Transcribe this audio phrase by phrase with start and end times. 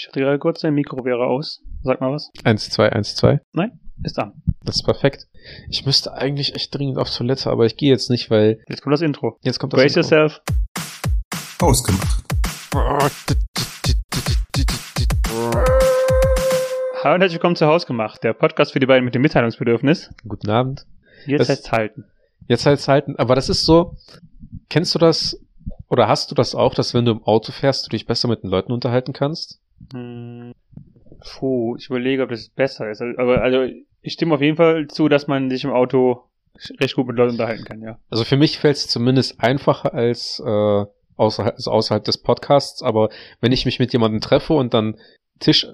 [0.00, 1.60] Ich hatte gerade kurz, dein Mikro wäre aus.
[1.82, 2.30] Sag mal was.
[2.44, 3.38] 1, 2, 1, 2.
[4.02, 4.32] Ist an.
[4.64, 5.28] Das ist perfekt.
[5.68, 8.94] Ich müsste eigentlich echt dringend auf Toilette, aber ich gehe jetzt nicht, weil Jetzt kommt
[8.94, 9.36] das Intro.
[9.42, 9.80] jetzt kommt das.
[9.82, 10.40] Brace yourself.
[11.60, 12.24] Ausgemacht.
[17.02, 20.08] Hallo und herzlich willkommen zu Hausgemacht, der Podcast für die beiden mit dem Mitteilungsbedürfnis.
[20.26, 20.86] Guten Abend.
[21.26, 22.04] Jetzt Das- heißt halten.
[22.48, 23.96] Jetzt halt halten, aber das ist so,
[24.70, 25.38] kennst du das
[25.90, 28.42] oder hast du das auch, dass wenn du im Auto fährst, du dich besser mit
[28.42, 29.60] den Leuten unterhalten kannst?
[29.92, 30.52] Hm.
[31.38, 33.02] Puh, ich überlege, ob das besser ist.
[33.02, 33.62] Aber also
[34.02, 36.22] ich stimme auf jeden Fall zu, dass man sich im Auto
[36.80, 37.98] recht gut mit Leuten unterhalten kann, ja.
[38.10, 40.84] Also für mich fällt es zumindest einfacher als, äh,
[41.16, 43.08] außerhalb, also außerhalb des Podcasts, aber
[43.40, 44.96] wenn ich mich mit jemandem treffe und dann
[45.38, 45.66] Tisch,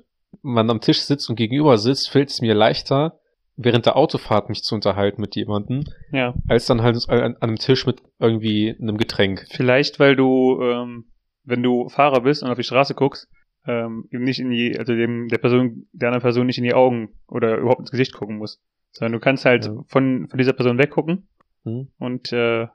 [0.42, 3.18] man am Tisch sitzt und gegenüber sitzt, fällt es mir leichter,
[3.56, 6.34] während der Autofahrt mich zu unterhalten mit jemandem, Ja.
[6.46, 9.46] als dann halt an, an einem Tisch mit irgendwie einem Getränk.
[9.50, 11.06] Vielleicht, weil du, ähm,
[11.44, 13.28] wenn du Fahrer bist und auf die Straße guckst,
[13.66, 16.74] ähm, eben nicht in die, also dem, der Person, der anderen Person nicht in die
[16.74, 18.60] Augen oder überhaupt ins Gesicht gucken musst.
[18.92, 19.84] Sondern du kannst halt Ja.
[19.88, 21.28] von, von dieser Person weggucken
[21.64, 21.88] Hm?
[21.98, 22.66] und äh,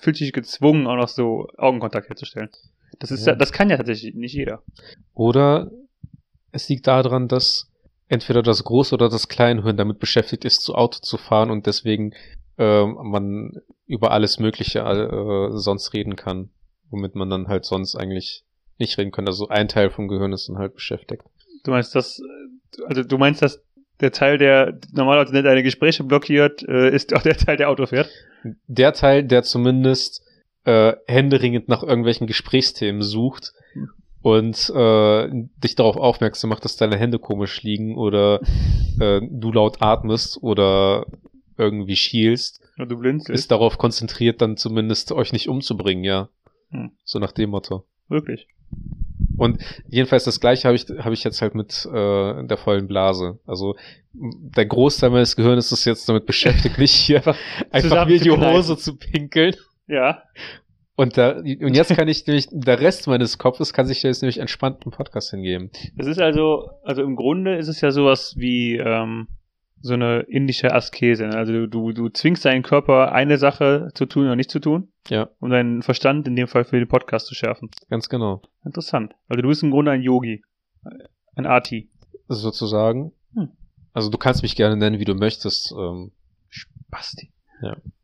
[0.00, 2.48] fühlt dich gezwungen, auch noch so Augenkontakt herzustellen.
[2.98, 3.34] Das ist Ja.
[3.34, 4.62] das kann ja tatsächlich nicht jeder.
[5.14, 5.70] Oder
[6.52, 7.70] es liegt daran, dass
[8.08, 12.14] entweder das Groß- oder das Kleinhirn damit beschäftigt ist, zu Auto zu fahren und deswegen
[12.56, 16.48] ähm, man über alles Mögliche äh, sonst reden kann,
[16.88, 18.44] womit man dann halt sonst eigentlich
[18.78, 19.26] nicht reden kann.
[19.26, 21.22] Also ein Teil vom Gehirn ist dann halt beschäftigt.
[21.64, 23.62] Du meinst das, äh, also du meinst, dass
[24.00, 27.86] der Teil, der normalerweise nicht deine Gespräche blockiert, äh, ist auch der Teil, der Auto
[27.86, 28.10] fährt?
[28.66, 30.22] Der Teil, der zumindest
[30.64, 33.88] äh, händeringend nach irgendwelchen Gesprächsthemen sucht Hm.
[34.22, 35.28] und äh,
[35.62, 38.40] dich darauf aufmerksam macht, dass deine Hände komisch liegen oder
[39.00, 41.06] äh, du laut atmest oder
[41.56, 43.40] irgendwie schielst, du blinzelst?
[43.40, 46.28] ist darauf konzentriert, dann zumindest euch nicht umzubringen, ja.
[46.70, 46.90] Hm.
[47.04, 47.84] So nach dem Motto.
[48.08, 48.48] Wirklich.
[49.36, 53.38] Und jedenfalls das gleiche habe ich, habe ich jetzt halt mit äh, der vollen Blase.
[53.46, 53.76] Also
[54.12, 57.36] der Großteil meines Gehirns ist jetzt damit beschäftigt, nicht hier einfach,
[57.70, 58.30] einfach mir die.
[58.30, 59.54] Hose zu pinkeln.
[59.86, 60.22] Ja.
[60.96, 64.38] Und, da, und jetzt kann ich nämlich, der Rest meines Kopfes kann sich jetzt nämlich
[64.38, 65.70] entspannt einen Podcast hingeben.
[65.94, 69.28] Das ist also, also im Grunde ist es ja sowas wie ähm,
[69.80, 71.26] so eine indische Askese.
[71.26, 71.36] ne?
[71.36, 75.28] Also du, du, zwingst deinen Körper, eine Sache zu tun oder nicht zu tun, Ja,
[75.40, 77.70] um deinen Verstand in dem Fall für den Podcast zu schärfen.
[77.88, 78.42] ganz genau.
[78.64, 79.14] Interessant.
[79.28, 80.42] Also du bist im Grunde ein Yogi.
[81.34, 81.90] Ein Arti.
[82.28, 83.12] Sozusagen.
[83.34, 83.50] Hm.
[83.92, 85.72] Also du kannst mich gerne nennen, wie du möchtest.
[85.72, 86.12] Ähm,
[86.88, 87.32] Basti.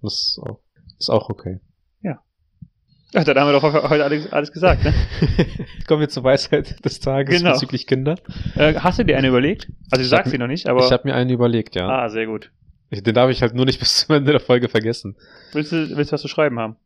[0.03, 0.60] das ist auch,
[0.99, 1.60] ist auch okay.
[3.14, 4.94] Ach, dann haben wir doch heute alles, alles gesagt, ne?
[5.86, 7.52] Kommen wir zur Weisheit des Tages Genau.
[7.52, 8.14] bezüglich Kinder.
[8.56, 9.68] äh, hast du dir eine überlegt?
[9.90, 10.84] Also du Ich sagst hab- sie noch nicht, aber...
[10.84, 11.88] ich habe mir einen überlegt, ja.
[11.88, 12.50] ah, sehr gut.
[12.90, 15.16] Ich, den darf ich halt nur nicht bis zum Ende der Folge vergessen.
[15.52, 16.76] Willst du, willst du was zu schreiben haben?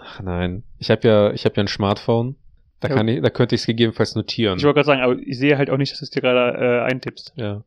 [0.00, 0.64] Ach nein.
[0.78, 2.36] Ich habe ja, ich habe ja ein Smartphone.
[2.80, 2.94] Da Ja.
[2.96, 4.58] kann ich, da könnte ich es gegebenenfalls notieren.
[4.58, 6.58] Ich wollte gerade sagen, aber ich sehe halt auch nicht, dass du es dir gerade
[6.58, 7.32] äh, eintippst.
[7.36, 7.62] ja.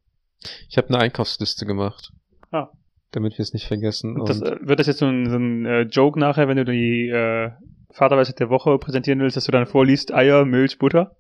[0.70, 2.12] Ich habe eine Einkaufsliste gemacht.
[2.52, 2.70] Ah.
[3.12, 4.24] Damit wir es nicht vergessen.
[4.26, 7.10] Das, äh, wird das jetzt so ein, so ein äh, Joke nachher, wenn du die
[7.10, 7.50] äh,
[7.92, 11.16] Vaterweisheit der Woche präsentieren willst, dass du dann vorliest Eier, Milch, Butter?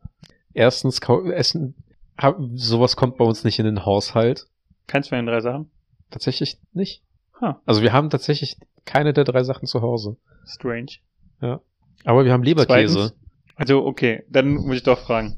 [0.54, 1.00] erstens,
[1.32, 1.76] Essen,
[2.54, 4.48] sowas kommt bei uns nicht in den Haushalt.
[4.88, 5.70] Keins von den drei Sachen?
[6.12, 7.04] Tatsächlich nicht.
[7.40, 7.62] Ha.
[7.66, 10.18] Also wir haben tatsächlich keine der drei Sachen zu Hause.
[10.46, 10.98] Strange.
[12.06, 12.94] Aber wir haben Leberkäse.
[12.94, 13.16] Zweitens?
[13.56, 15.38] Also, okay, dann muss ich doch fragen.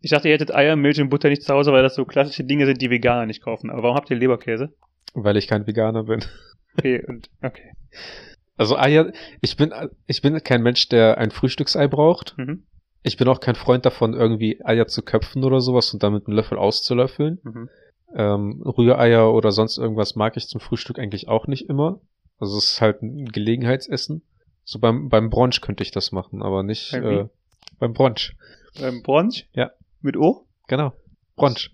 [0.00, 2.44] Ich dachte, ihr hättet Eier, Milch und Butter nicht zu Hause, weil das so klassische
[2.44, 3.70] Dinge sind, die Veganer nicht kaufen.
[3.70, 4.74] Aber warum habt ihr Leberkäse?
[5.14, 6.24] Weil ich kein Veganer bin.
[6.76, 7.72] Okay, und, okay.
[8.56, 9.72] Also Eier, ich bin,
[10.06, 12.36] ich bin kein Mensch, der ein Frühstücksei braucht.
[12.38, 12.64] Mhm.
[13.02, 16.26] Ich bin auch kein Freund davon, irgendwie Eier zu köpfen oder sowas und dann mit
[16.26, 17.40] einem Löffel auszulöffeln.
[17.42, 17.68] Mhm.
[18.14, 22.00] Ähm, Rühreier oder sonst irgendwas mag ich zum Frühstück eigentlich auch nicht immer.
[22.38, 24.22] Also es ist halt ein Gelegenheitsessen.
[24.64, 27.28] So beim, beim Brunch könnte ich das machen, aber nicht Beim äh,
[27.78, 28.34] beim Brunch.
[28.76, 29.46] Ähm, Brunch?
[29.52, 29.72] Ja.
[30.00, 30.46] Mit O?
[30.68, 30.92] Genau.
[31.36, 31.70] Brunch.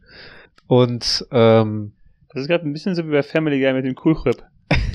[0.66, 1.92] Und ähm,
[2.32, 4.42] Das ist gerade ein bisschen so wie bei Family Guy mit dem Coolchrip.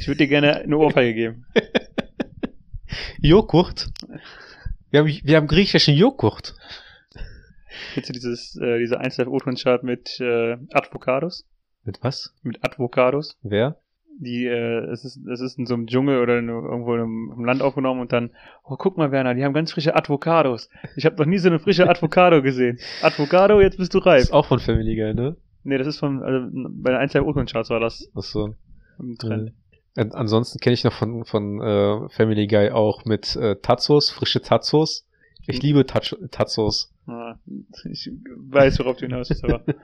[0.05, 1.45] Ich würde dir gerne eine Ohrfeige geben.
[3.19, 3.89] Joghurt.
[4.91, 6.53] Wir haben, wir haben griechischen Joghurt.
[7.95, 11.47] Kennst du dieses, äh, diese 1 Live O-Ton-Chart mit äh, Advocados?
[11.85, 12.35] Mit was?
[12.43, 13.39] Mit Advocados?
[13.41, 13.79] Wer?
[14.19, 17.43] Die, äh, es ist, es ist in so einem Dschungel oder in, irgendwo einem, im
[17.43, 18.29] Land aufgenommen und dann,
[18.63, 20.69] oh, guck mal, Werner, die haben ganz frische Advocados.
[20.97, 22.77] Ich habe noch nie so eine frische Avocado gesehen.
[23.01, 24.21] Advocado, jetzt bist du reif.
[24.21, 25.35] Ist auch von Family Guy, ne?
[25.63, 28.53] Nee, das ist von, also bei den 1 Live O-Ton-Charts war das Achso.
[28.99, 29.49] im Trend.
[29.49, 29.53] Äh,
[29.95, 35.05] ansonsten kenne ich noch von, von äh, Family Guy auch mit äh, Tazos, frische Tazos.
[35.47, 36.91] Ich liebe Tazos.
[37.07, 37.35] Ah,
[37.89, 39.63] ich weiß, worauf du hinaus willst, aber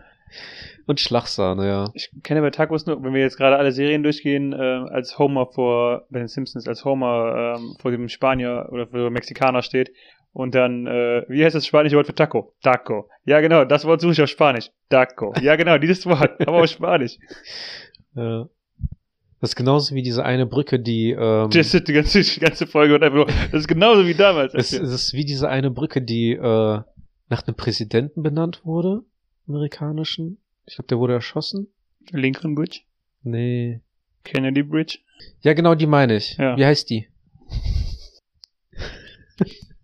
[0.88, 1.92] Und Schlagsahne, ja.
[1.94, 5.46] ich kenne bei Tacos nur, wenn wir jetzt gerade alle Serien durchgehen, äh, als Homer
[5.48, 9.92] vor, bei den Simpsons, als Homer ähm, vor dem Spanier oder vor dem Mexikaner steht
[10.34, 12.54] und dann, äh, wie heißt das spanische Wort für Taco?
[12.62, 13.10] Taco.
[13.26, 14.72] Ja, genau, das Wort suche ich auf Spanisch.
[14.90, 15.34] Taco.
[15.42, 17.18] Ja, genau, dieses Wort, aber auf Spanisch.
[18.16, 18.48] ja.
[19.42, 21.12] Das ist genauso wie diese eine Brücke, die.
[21.12, 24.14] Ähm, Das ist die ganze, die ganze Folge und einfach nur, das ist genauso wie
[24.14, 24.54] damals.
[24.54, 26.80] es, es ist wie diese eine Brücke, die äh,
[27.30, 29.02] nach einem Präsidenten benannt wurde,
[29.48, 30.38] amerikanischen.
[30.68, 31.68] Ich glaube, der wurde erschossen.
[32.12, 32.82] Lincoln Bridge,
[33.24, 33.82] Nee.
[34.24, 35.00] Kennedy Bridge.
[35.42, 36.38] Ja, genau, die meine ich.
[36.38, 36.56] Ja.
[36.58, 37.08] Wie heißt die?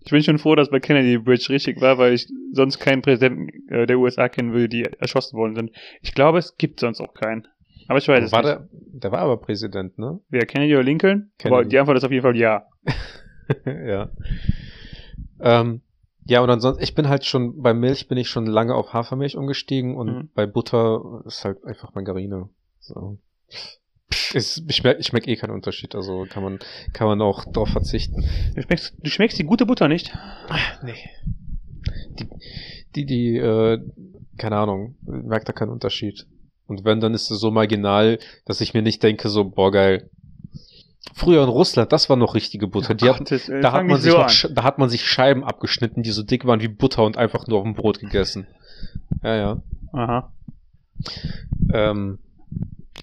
[0.06, 3.50] Ich bin schon froh, dass bei Kennedy Bridge richtig war, weil ich sonst keinen Präsidenten
[3.69, 5.71] äh, der USA kennen würde, die erschossen worden sind.
[6.01, 7.45] Ich glaube, es gibt sonst auch keinen.
[7.87, 8.51] Aber ich weiß es war nicht.
[8.51, 10.19] der, der war aber Präsident, ne?
[10.29, 11.31] Wer, Kennedy oder Lincoln?
[11.37, 11.55] Kennedy.
[11.55, 12.65] Aber die Antwort ist auf jeden Fall ja.
[13.65, 14.09] ja.
[15.39, 15.81] Ähm,
[16.25, 19.37] ja, und ansonsten, ich bin halt schon, bei Milch bin ich schon lange auf Hafermilch
[19.37, 20.29] umgestiegen und Mhm.
[20.33, 22.49] bei Butter ist halt einfach Margarine.
[22.79, 23.17] So.
[24.33, 26.59] Ist, ich merke ich merk eh keinen Unterschied, also kann man,
[26.93, 28.25] kann man auch drauf verzichten.
[28.55, 30.17] Du schmeckst, du schmeckst die gute Butter nicht?
[30.83, 30.95] Nee.
[32.19, 32.27] Die,
[32.95, 33.79] die, die äh,
[34.37, 36.25] keine Ahnung, merkt da keinen Unterschied.
[36.67, 40.09] Und wenn, dann ist es so marginal, dass ich mir nicht denke, so, boah, geil.
[41.13, 42.93] Früher in Russland, das war noch richtige Butter.
[42.93, 45.43] Die hat, Gottes Willen, da hat man sich so noch, da hat man sich Scheiben
[45.43, 48.47] abgeschnitten, die so dick waren wie Butter und einfach nur auf dem Brot gegessen.
[49.23, 49.61] Ja, ja.
[49.93, 50.31] Aha.
[51.73, 52.19] Ähm,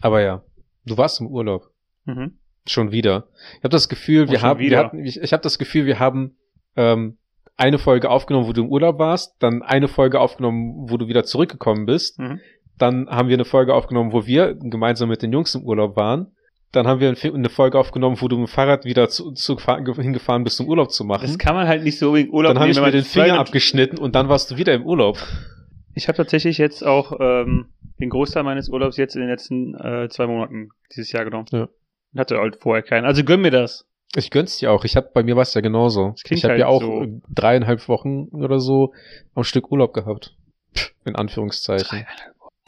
[0.00, 0.43] aber ja.
[0.84, 1.70] Du warst im Urlaub.
[2.05, 2.38] Mhm.
[2.67, 3.28] Schon wieder.
[3.58, 5.99] Ich habe das Gefühl, Oh, wir haben, wir hatten, ich, ich habe das Gefühl, wir
[5.99, 6.37] haben
[6.76, 7.17] ähm,
[7.56, 11.25] eine Folge aufgenommen, wo du im Urlaub warst, dann eine Folge aufgenommen, wo du wieder
[11.25, 12.40] zurückgekommen bist, Mhm.
[12.79, 16.32] Dann haben wir eine Folge aufgenommen, wo wir gemeinsam mit den Jungs im Urlaub waren,
[16.73, 19.85] dann haben wir eine Folge aufgenommen, wo du mit dem Fahrrad wieder zu, zu gefahren,
[19.85, 21.23] ge- hingefahren bist, um Urlaub zu machen.
[21.23, 23.99] Das kann man halt nicht so wegen Urlaub dann habe ich mir den Finger abgeschnitten
[23.99, 25.19] und dann warst du wieder im Urlaub.
[25.94, 27.67] Ich habe tatsächlich jetzt auch ähm,
[28.00, 31.47] den Großteil meines Urlaubs jetzt in den letzten äh, zwei Monaten dieses Jahr genommen.
[31.53, 31.69] Ja.
[32.17, 33.05] Hatte halt vorher keinen.
[33.05, 33.87] Also gönn mir das.
[34.17, 34.85] Ich gönn's dir auch.
[34.85, 36.15] Ich hab, bei mir war es ja genauso.
[36.29, 37.03] Ich habe halt ja auch so.
[37.03, 38.93] äh, dreieinhalb Wochen oder so
[39.35, 40.37] am Stück Urlaub gehabt.
[41.05, 42.05] In Anführungszeichen.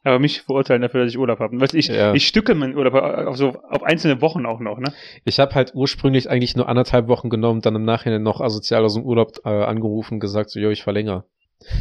[0.06, 1.60] Aber mich verurteilen dafür, dass ich Urlaub habe.
[1.60, 2.14] Weißt, ich, Ja.
[2.14, 4.92] ich stücke meinen Urlaub auf so auf einzelne Wochen auch noch, ne?
[5.24, 8.94] Ich habe halt ursprünglich eigentlich nur anderthalb Wochen genommen, dann im Nachhinein noch asozial aus
[8.94, 11.24] dem Urlaub äh, angerufen und gesagt, so, jo, ich verlängere.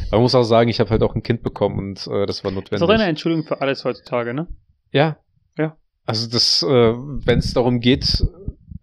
[0.08, 2.44] Aber man muss auch sagen, ich habe halt auch ein Kind bekommen und äh, das
[2.44, 2.82] war Das ist notwendig.
[2.82, 4.48] auch eine Entschuldigung für alles heutzutage, ne?
[4.92, 5.18] Ja.
[5.58, 5.78] Ja.
[6.08, 8.24] Also das, äh, wenn es darum geht,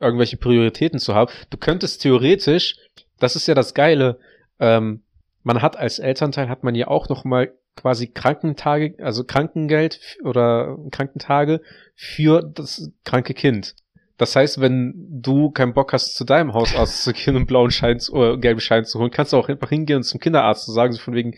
[0.01, 2.77] irgendwelche Prioritäten zu haben, du könntest theoretisch,
[3.19, 4.19] das ist ja das Geile,
[4.61, 5.03] ähm,
[5.43, 10.77] man hat als Elternteil hat man ja auch noch mal quasi Krankentage, also Krankengeld oder
[10.91, 11.61] Krankentage
[11.95, 13.75] für das kranke Kind.
[14.19, 17.99] Das heißt, wenn du keinen Bock hast, zu deinem Hausarzt zu gehen und blauen Schein
[17.99, 20.75] zu, oder gelben Schein zu holen, kannst du auch einfach hingehen und zum Kinderarzt und
[20.75, 21.35] sagen, so von wegen,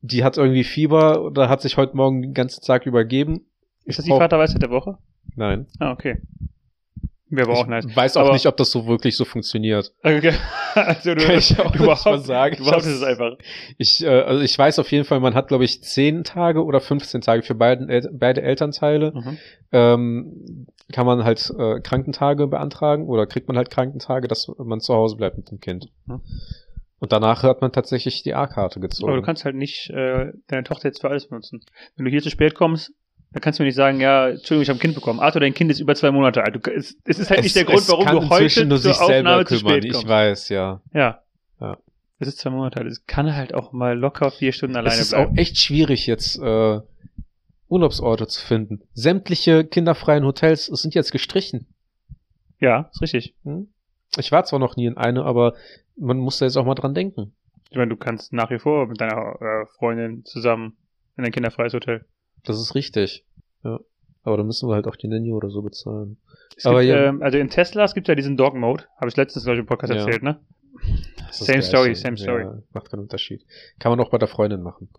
[0.00, 3.44] die hat irgendwie Fieber oder hat sich heute Morgen den ganzen Tag übergeben.
[3.84, 4.98] Ist das die Vaterweisheit der Woche?
[5.34, 5.66] Nein.
[5.78, 6.22] Ah, okay.
[7.28, 7.84] Wäre aber auch nice.
[7.88, 9.92] Ich weiß auch Aber- nicht, ob das so wirklich so funktioniert.
[10.02, 10.32] Okay.
[10.76, 12.56] Also du, Kann ich auch überhaupt, mal sagen.
[12.58, 13.38] Behauptest hab's- es einfach.
[13.78, 16.80] Ich, äh, also ich weiß auf jeden Fall, man hat, glaube ich, 10 Tage oder
[16.82, 19.12] 15 Tage für beiden, El beide Elternteile.
[19.14, 19.38] Mhm.
[19.72, 24.92] Ähm, kann man halt äh, Krankentage beantragen oder kriegt man halt Krankentage, dass man zu
[24.94, 25.88] Hause bleibt mit dem Kind.
[26.04, 26.20] Mhm.
[26.98, 29.10] Und danach hat man tatsächlich die A-Karte gezogen.
[29.10, 31.62] Aber du kannst halt nicht äh, deine Tochter jetzt für alles benutzen.
[31.96, 32.92] Wenn du hier zu spät kommst,
[33.36, 35.20] dann kannst du mir nicht sagen, ja, Entschuldigung, ich habe ein Kind bekommen.
[35.20, 36.54] Arthur, dein Kind ist über zwei Monate alt.
[36.56, 38.96] Du, es, es ist halt nicht der Grund, es warum du heute nur zur sich
[38.96, 39.72] selber Aufnahme zu kümmern.
[39.74, 40.08] spät Ich kommst.
[40.08, 40.80] weiß, ja.
[40.94, 41.20] Ja.
[41.60, 41.76] Ja.
[42.18, 42.88] Es ist zwei Monate alt.
[42.88, 45.32] Es kann halt auch mal locker vier Stunden alleine es ist bleiben.
[45.32, 46.80] auch echt schwierig jetzt äh,
[47.68, 48.80] Urlaubsorte zu finden.
[48.94, 51.66] Sämtliche kinderfreien Hotels sind jetzt gestrichen.
[52.58, 53.34] Ja, ist richtig.
[53.44, 53.68] Hm?
[54.16, 55.52] Ich war zwar noch nie in eine, aber
[55.98, 57.34] man muss da jetzt auch mal dran denken.
[57.68, 60.78] Ich meine, du kannst nach wie vor mit deiner äh, Freundin zusammen
[61.18, 62.06] in ein kinderfreies Hotel.
[62.44, 63.24] Das ist richtig.
[63.66, 63.80] Ja.
[64.22, 66.16] Aber dann müssen wir halt auch die Nanny oder so bezahlen.
[66.56, 67.04] Es Aber gibt, ja.
[67.06, 68.84] ähm, also in Teslas gibt es ja diesen Dog Mode.
[68.96, 70.00] Habe ich letztens, glaube ich, im Podcast Ja.
[70.00, 70.40] erzählt, ne?
[71.30, 72.42] Same story, same story.
[72.42, 73.44] Ja, macht keinen Unterschied.
[73.78, 74.88] Kann man auch bei der Freundin machen.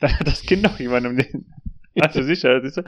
[0.00, 1.18] Da hat das Kind noch jemandem.
[1.98, 2.82] Also sicher, siehst du?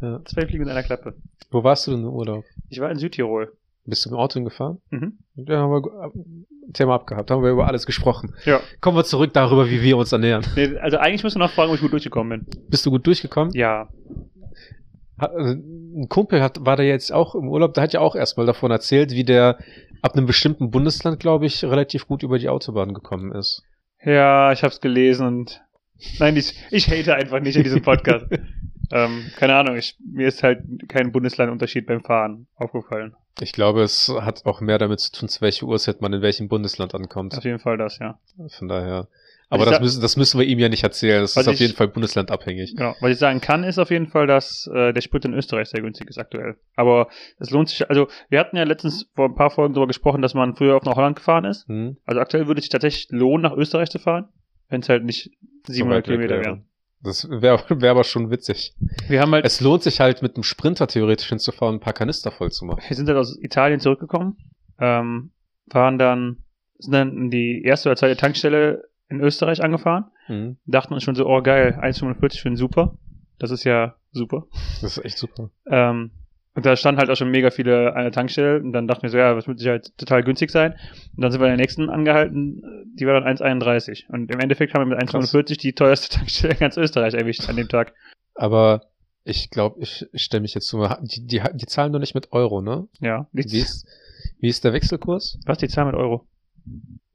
[0.00, 0.22] Ja.
[0.26, 1.16] Zwei Fliegen mit einer Klappe.
[1.50, 2.44] Wo warst du denn im Urlaub?
[2.68, 3.56] Ich war in Südtirol.
[3.86, 4.78] Bist du mit dem Auto hingefahren?
[4.90, 5.18] Mhm.
[5.34, 6.12] Ja, haben wir
[6.72, 8.34] Thema abgehabt, haben wir über alles gesprochen.
[8.44, 8.60] Ja.
[8.80, 10.44] Kommen wir zurück darüber, wie wir uns ernähren.
[10.56, 12.64] Nee, also eigentlich müssen wir noch fragen, ob ich gut durchgekommen bin.
[12.68, 13.52] Bist du gut durchgekommen?
[13.54, 13.88] Ja.
[15.18, 18.16] Hat, äh, ein Kumpel hat, war da jetzt auch im Urlaub, der hat ja auch
[18.16, 19.58] erstmal davon erzählt, wie der
[20.00, 23.62] ab einem bestimmten Bundesland, glaube ich, relativ gut über die Autobahn gekommen ist.
[24.02, 25.62] Ja, ich hab's gelesen und.
[26.18, 28.26] Nein, ich, ich hate einfach nicht in diesem Podcast.
[28.92, 33.14] ähm, keine Ahnung, ich, mir ist halt kein Bundeslandunterschied beim Fahren aufgefallen.
[33.40, 36.48] Ich glaube, es hat auch mehr damit zu tun, zu welcher Uhrzeit man in welchem
[36.48, 37.36] Bundesland ankommt.
[37.36, 38.18] Auf jeden Fall das, ja.
[38.58, 39.08] Von daher.
[39.50, 41.20] Aber das müssen, das müssen wir ihm ja nicht erzählen.
[41.20, 42.74] Das ist auf ich- jeden Fall bundeslandabhängig.
[42.76, 42.94] Genau.
[43.00, 45.82] Was ich sagen kann, ist auf jeden Fall, dass äh, der Sprit in Österreich sehr
[45.82, 46.56] günstig ist aktuell.
[46.76, 50.22] Aber es lohnt sich, also wir hatten ja letztens vor ein paar Folgen darüber gesprochen,
[50.22, 51.68] dass man früher auch nach Holland gefahren ist.
[51.68, 51.98] Hm?
[52.06, 54.28] Also aktuell würde es sich tatsächlich lohnen, nach Österreich zu fahren,
[54.70, 55.30] wenn es halt nicht
[55.66, 56.44] 700 weit weg Kilometer wäre.
[56.44, 56.64] wären.
[57.04, 58.74] Das wäre wär aber schon witzig.
[59.08, 62.30] Wir haben halt, Es lohnt sich halt mit einem Sprinter theoretisch hinzufahren, ein paar Kanister
[62.32, 62.82] voll zu machen.
[62.86, 64.36] wir sind halt aus Italien zurückgekommen,
[64.80, 65.30] ähm,
[65.66, 66.38] waren dann,
[66.78, 70.56] sind dann in die erste oder zweite Tankstelle in Österreich angefahren, Hm?
[70.66, 72.96] dachten uns schon so, oh geil, 1,45 für einen Super.
[73.38, 74.46] Das ist ja super.
[74.80, 75.50] Das ist echt super.
[75.66, 76.10] Ähm,
[76.54, 79.10] und da standen halt auch schon mega viele an der Tankstelle und dann dachten wir
[79.10, 80.72] so, ja, das wird sicher halt total günstig sein.
[81.16, 82.62] Und dann sind wir in der nächsten angehalten,
[82.94, 84.08] die war dann 1,31.
[84.08, 87.56] Und im Endeffekt haben wir mit 1,45 die teuerste Tankstelle in ganz Österreich erwischt an
[87.56, 87.92] dem Tag.
[88.34, 88.82] Aber
[89.24, 90.98] ich glaube, ich, ich stelle mich jetzt mal.
[91.02, 92.86] Die, die, die zahlen doch nicht mit Euro, ne?
[93.00, 93.26] Ja.
[93.32, 93.86] Wie ist,
[94.38, 95.38] wie ist der Wechselkurs?
[95.46, 96.26] Was, die Zahl mit Euro?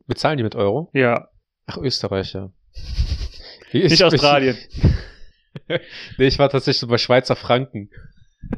[0.08, 0.90] Bezahlen die mit Euro?
[0.94, 1.30] Ja,
[1.70, 2.52] Ach, Österreich, ja.
[3.74, 4.58] Nicht Australien.
[6.18, 7.92] nee, ich war tatsächlich so bei Schweizer Franken.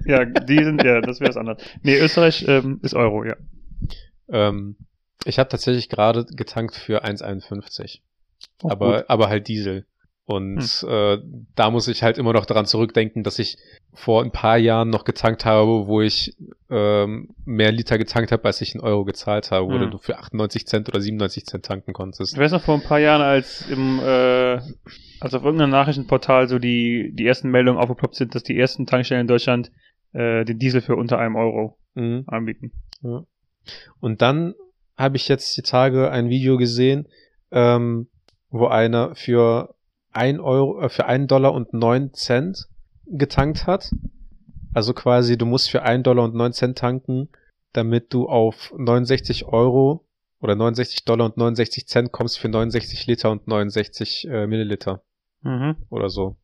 [0.05, 1.63] Ja, die sind, ja, das wäre was anderes.
[1.81, 3.35] Nee, Österreich ähm, ist Euro, ja.
[4.29, 4.77] Ähm,
[5.25, 7.99] ich habe tatsächlich gerade getankt für 1,51.
[8.63, 9.09] Oh, aber, gut.
[9.09, 9.85] aber halt Diesel.
[10.31, 11.17] Und äh,
[11.55, 13.57] da muss ich halt immer noch daran zurückdenken, dass ich
[13.93, 16.35] vor ein paar Jahren noch getankt habe, wo ich
[16.69, 19.91] ähm, mehr Liter getankt habe, als ich in Euro gezahlt habe, wo Hm.
[19.91, 22.33] du für 98 Cent oder 97 Cent tanken konntest.
[22.33, 24.59] Ich weiß noch vor ein paar Jahren, als im, äh,
[25.19, 29.21] als auf irgendeinem Nachrichtenportal so die, die ersten Meldungen aufgeploppt sind, dass die ersten Tankstellen
[29.21, 29.71] in Deutschland
[30.13, 32.23] äh, den Diesel für unter einem Euro Mhm.
[32.27, 32.71] anbieten.
[33.03, 33.25] Ja.
[33.99, 34.53] Und dann
[34.97, 37.07] habe ich jetzt die Tage ein Video gesehen,
[37.51, 38.07] ähm,
[38.49, 39.75] wo einer für
[40.13, 42.67] ein Euro, äh, für einen Dollar und neun Cent
[43.05, 43.89] getankt hat.
[44.73, 47.29] Also quasi, du musst für einen Dollar und neun Cent tanken,
[47.73, 50.05] damit du auf 69 Euro
[50.39, 55.01] oder 69 Dollar und 69 Cent kommst für 69 Liter und 69 äh, Milliliter
[55.43, 55.75] Mhm.
[55.89, 56.35] oder so.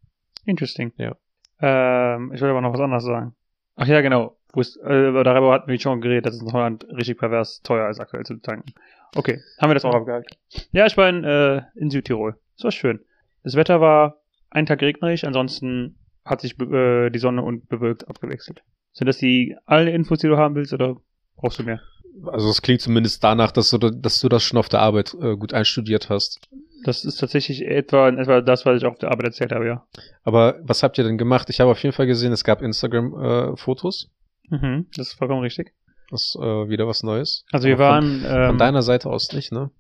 [0.46, 0.92] Interesting.
[0.98, 1.16] Ja.
[1.62, 3.36] Ähm, ich wollte aber noch was anderes sagen.
[3.76, 4.36] Ach ja, genau.
[4.54, 8.00] Wus- Äh, darüber hatten wir schon geredet, dass es in Holland richtig pervers teuer ist,
[8.00, 8.74] aktuell zu tanken.
[9.16, 10.38] Okay, haben wir das auch abgehakt.
[10.72, 12.36] Ja, ich war in, äh, in Südtirol.
[12.56, 13.02] Das war schön.
[13.48, 14.18] Das Wetter war
[14.50, 18.62] einen Tag regnerisch, ansonsten hat sich äh, die Sonne und bewölkt abgewechselt.
[18.92, 20.98] Sind das die alle Infos, die du haben willst, oder
[21.38, 21.80] brauchst du mehr?
[22.26, 25.38] Also es klingt zumindest danach, dass du, dass du das schon auf der Arbeit äh,
[25.38, 26.42] gut einstudiert hast.
[26.84, 29.88] Das ist tatsächlich etwa, etwa das, was ich auf der Arbeit erzählt habe, ja.
[30.24, 31.50] Aber was habt ihr denn gemacht?
[31.50, 34.12] Ich habe auf jeden Fall gesehen, es gab Instagram-Fotos.
[34.50, 35.72] Mhm, das ist vollkommen richtig.
[36.12, 37.46] das ist äh, wieder was Neues.
[37.54, 38.20] Also wir Aber waren.
[38.24, 39.72] Von, ähm, von deiner Seite aus nicht, ne?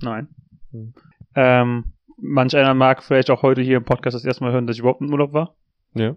[0.00, 0.28] Nein.
[0.70, 0.94] Hm.
[1.34, 4.76] Ähm, manch einer mag vielleicht auch heute hier im Podcast das erste Mal hören, dass
[4.76, 5.54] ich überhaupt im Urlaub war.
[5.94, 6.16] Ja.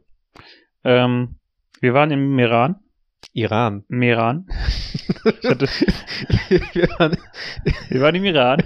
[0.83, 1.35] Ähm,
[1.81, 2.75] wir waren im Meran.
[3.33, 3.83] Iran.
[3.89, 4.47] Meran.
[5.43, 5.67] Hatte,
[6.73, 7.17] Wir waren-
[7.89, 8.63] wir waren im Iran.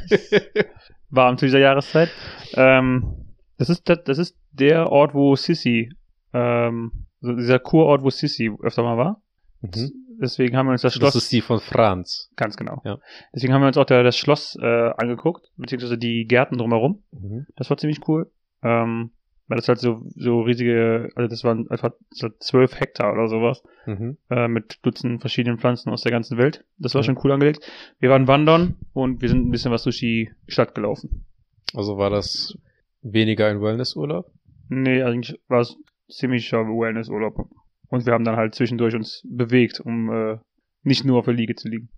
[1.09, 2.09] Warm zu dieser Jahreszeit.
[2.55, 3.15] Ähm,
[3.57, 5.91] das ist das, das ist der Ort, wo Sissi,
[6.33, 9.21] ähm, so dieser Kurort, wo Sissi öfter mal war.
[9.61, 9.91] Mhm.
[10.21, 11.13] Deswegen haben wir uns das Schloss.
[11.13, 12.29] Das ist die von Franz.
[12.35, 12.81] ganz genau.
[12.85, 12.99] Ja.
[13.33, 14.65] Deswegen haben wir uns auch da, das Schloss äh,
[14.97, 17.03] angeguckt, beziehungsweise die Gärten drumherum.
[17.11, 17.45] Mhm.
[17.55, 18.31] Das war ziemlich cool.
[18.61, 19.11] Ähm,
[19.47, 21.67] weil das halt so, so riesige, also das waren
[22.11, 24.17] so zwölf Hektar oder sowas, Mhm.
[24.29, 26.63] äh, mit Dutzenden verschiedenen Pflanzen aus der ganzen Welt.
[26.77, 27.05] Das war Ja.
[27.05, 27.69] schon cool angelegt.
[27.99, 31.25] Wir waren wandern und wir sind ein bisschen was durch die Stadt gelaufen.
[31.73, 32.57] Also war das
[33.01, 34.31] weniger ein Wellnessurlaub?
[34.69, 35.75] Nee, eigentlich war es
[36.09, 37.49] ziemlicher Wellnessurlaub.
[37.93, 40.39] Und wir haben dann halt zwischendurch uns bewegt, um äh,
[40.81, 41.89] nicht nur auf der Liege zu liegen.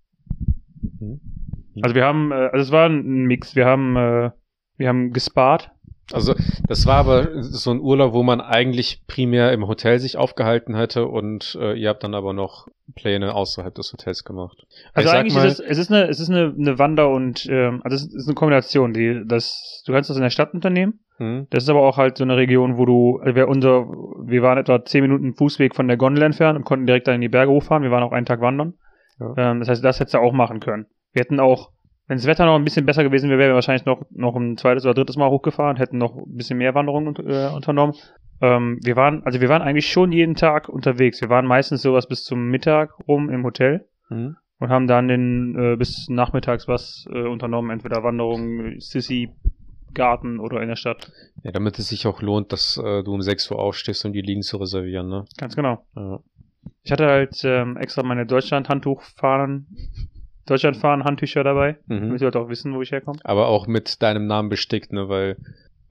[1.00, 1.22] Mhm.
[1.82, 3.56] Also wir haben, äh, also es war ein Mix.
[3.56, 4.32] Wir haben, äh,
[4.76, 5.72] wir haben gespart.
[6.14, 6.36] Also
[6.68, 11.08] das war aber so ein Urlaub, wo man eigentlich primär im Hotel sich aufgehalten hätte
[11.08, 14.68] und äh, ihr habt dann aber noch Pläne außerhalb des Hotels gemacht.
[14.94, 17.48] Also Ich eigentlich mal- ist es, es ist eine, es ist eine, eine Wander- und
[17.50, 18.94] ähm, also es ist eine Kombination.
[18.94, 21.00] Die, das, du kannst das in der Stadt unternehmen.
[21.18, 21.48] Hm?
[21.50, 24.58] Das ist aber auch halt so eine Region, wo du, also wir, unser, wir waren
[24.60, 27.52] etwa 10 Minuten Fußweg von der Gondel entfernt und konnten direkt dann in die Berge
[27.52, 27.82] hochfahren.
[27.84, 28.76] Wir waren auch einen Tag wandern.
[29.20, 29.34] Ja.
[29.38, 30.86] Ähm, das heißt, das hättest du auch machen können.
[31.14, 31.72] Wir hätten auch,
[32.08, 34.58] wenn das Wetter noch ein bisschen besser gewesen wäre, wären wir wahrscheinlich noch, noch ein
[34.58, 37.96] zweites oder drittes Mal hochgefahren, hätten noch ein bisschen mehr Wanderungen äh, unternommen.
[38.42, 41.22] Ähm, wir waren, also wir waren eigentlich schon jeden Tag unterwegs.
[41.22, 44.36] Wir waren meistens sowas bis zum Mittag rum im Hotel Hm?
[44.60, 49.30] und haben dann den, äh, bis nachmittags was äh, unternommen, entweder Wanderungen, Sissy,
[49.96, 51.12] Garten oder in der Stadt.
[51.44, 54.22] Ja, damit es sich auch lohnt, dass äh, du um 6 Uhr aufstehst, um die
[54.22, 55.26] Liegen zu reservieren, ne?
[55.38, 55.86] Ganz genau.
[55.96, 56.20] Ja.
[56.84, 58.26] Ich hatte halt ähm, extra meine
[60.46, 62.02] Deutschland-Handtuchfahren, Deutschland-Fahren-Handtücher dabei, Mhm.
[62.08, 63.20] damit die Leute auch wissen, wo ich herkomme.
[63.24, 65.10] Aber auch mit deinem Namen bestickt, ne?
[65.10, 65.38] Weil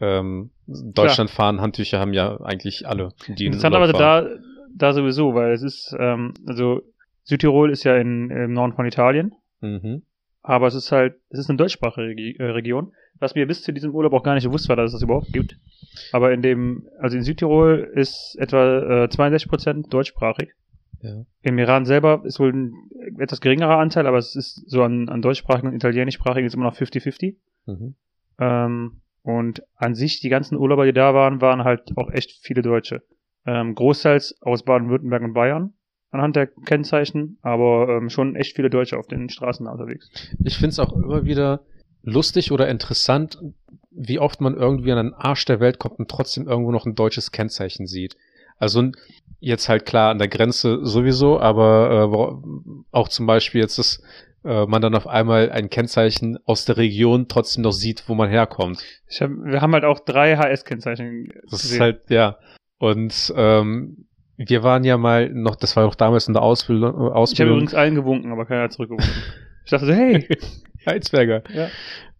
[0.01, 3.11] ähm, Deutschland fahren Handtücher haben ja eigentlich alle.
[3.29, 4.39] Die in Interessanterweise fahren.
[4.77, 6.83] da, da sowieso, weil es ist, ähm, also
[7.23, 10.03] Südtirol ist ja in, im Norden von Italien, Mhm.
[10.43, 13.95] aber es ist halt, es ist eine deutschsprachige äh, Region, was mir bis zu diesem
[13.95, 15.57] Urlaub auch gar nicht bewusst war, dass es das überhaupt gibt.
[16.13, 20.51] Aber in dem, also in Südtirol ist etwa äh, 62% deutschsprachig.
[21.05, 21.25] Ja.
[21.43, 22.73] Im Iran selber ist wohl ein
[23.19, 26.77] etwas geringerer Anteil, aber es ist so an, an deutschsprachigen und italienischsprachigen ist immer noch
[26.77, 27.37] 50-50.
[27.67, 27.95] Mhm.
[28.39, 32.63] Ähm, und an sich, die ganzen Urlauber, die da waren, waren halt auch echt viele
[32.63, 33.03] Deutsche.
[33.47, 35.75] Ähm, großteils aus Baden-Württemberg und Bayern
[36.11, 40.11] anhand der Kennzeichen, aber ähm, schon echt viele Deutsche auf den Straßen unterwegs.
[40.43, 41.61] Ich finde es auch immer wieder
[42.03, 43.39] lustig oder interessant,
[43.91, 46.95] wie oft man irgendwie an den Arsch der Welt kommt und trotzdem irgendwo noch ein
[46.95, 48.17] deutsches Kennzeichen sieht.
[48.65, 48.91] Also
[49.41, 54.03] jetzt halt klar an der Grenze sowieso, aber äh, auch zum Beispiel jetzt ist
[54.43, 58.31] äh, man dann auf einmal ein Kennzeichen aus der Region trotzdem noch sieht, wo man
[58.31, 58.83] herkommt.
[59.21, 62.39] Hab, wir haben halt auch drei HS-Kennzeichen Das ist halt, ja.
[62.79, 64.07] Und ähm,
[64.39, 66.93] wir waren ja mal noch, das war auch damals in der Ausbildung.
[66.93, 69.13] ich habe Ausbildung übrigens allen gewunken, aber keiner hat zurückgewunken.
[69.65, 70.27] ich dachte so, hey,
[70.87, 71.43] Heizberger.
[71.53, 71.69] Ja.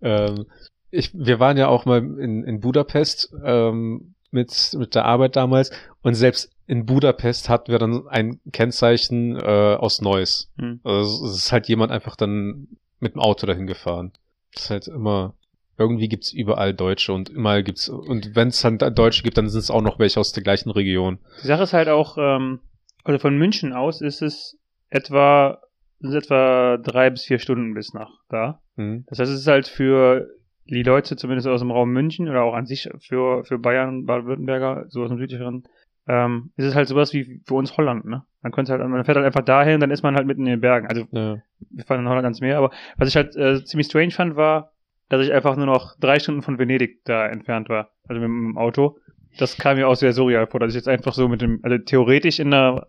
[0.03, 0.45] Ähm,
[0.91, 5.71] ich, wir waren ja auch mal in, in Budapest ähm, mit, mit der Arbeit damals
[6.03, 10.51] und selbst in Budapest hatten wir dann ein Kennzeichen äh, aus Neuss.
[10.59, 10.81] Hm.
[10.83, 12.69] Also es ist halt jemand einfach dann
[13.01, 14.13] mit dem Auto dahin gefahren.
[14.53, 15.35] Das ist halt immer,
[15.79, 19.61] irgendwie gibt's überall Deutsche und immer gibt's, und wenn es halt Deutsche gibt, dann sind
[19.61, 21.19] es auch noch welche aus der gleichen Region.
[21.43, 22.61] Die Sache ist halt auch, ähm,
[23.05, 25.61] also von München aus ist es etwa,
[26.01, 28.63] sind es etwa drei bis vier Stunden bis nach da.
[28.77, 29.05] Hm?
[29.09, 30.29] Das heißt, es ist halt für
[30.67, 34.87] die Leute, zumindest aus dem Raum München oder auch an sich für, für Bayern, Baden-Württemberger,
[34.89, 35.65] so aus dem südlicheren,
[36.07, 38.25] ähm, ist es halt sowas wie für uns Holland, ne?
[38.43, 40.61] Man könnte halt, man fährt halt einfach dahin, dann ist man halt mitten in den
[40.61, 40.87] Bergen.
[40.87, 41.39] Also Ja.
[41.71, 44.73] wir fahren in Holland ans Meer, aber was ich halt äh, ziemlich strange fand, war,
[45.09, 48.59] dass ich einfach nur noch drei Stunden von Venedig da entfernt war, also mit dem
[48.59, 48.99] Auto.
[49.39, 51.79] Das kam mir auch sehr surreal vor, dass ich jetzt einfach so mit dem, also
[51.79, 52.87] theoretisch in einer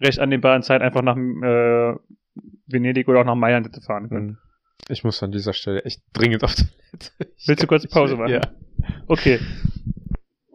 [0.00, 1.96] recht annehmbaren Zeit einfach nach äh,
[2.66, 4.28] Venedig oder auch nach Mailand hätte fahren können.
[4.28, 4.36] Hm.
[4.88, 6.72] Ich muss an dieser Stelle echt dringend auf Toilette.
[7.36, 8.32] Ich Willst du kurz Pause machen?
[8.32, 8.40] Ja.
[9.06, 9.40] Okay.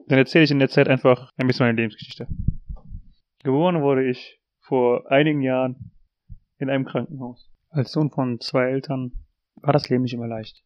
[0.08, 2.28] Dann erzähle ich in der Zeit einfach ein bisschen meine Lebensgeschichte.
[3.44, 5.92] Geboren wurde ich vor einigen Jahren
[6.60, 7.50] in einem Krankenhaus.
[7.70, 9.12] Als Sohn von zwei Eltern
[9.56, 10.64] war das Leben nicht immer leicht.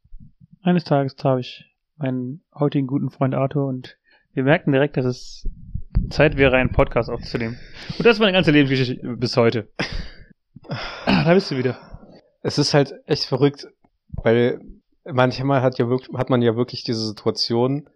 [0.61, 1.65] Eines Tages traf ich
[1.97, 3.97] meinen heutigen guten Freund Arthur und
[4.33, 5.49] wir merkten direkt, dass es
[6.09, 7.57] Zeit wäre, einen Podcast aufzunehmen.
[7.97, 9.71] Und das ist meine ganze Lebensgeschichte bis heute.
[10.67, 11.90] Ah, da bist du wieder.
[12.41, 13.67] Es ist halt echt verrückt,
[14.13, 14.61] weil
[15.05, 17.89] manchmal hat ja wirklich, hat man ja wirklich diese Situation,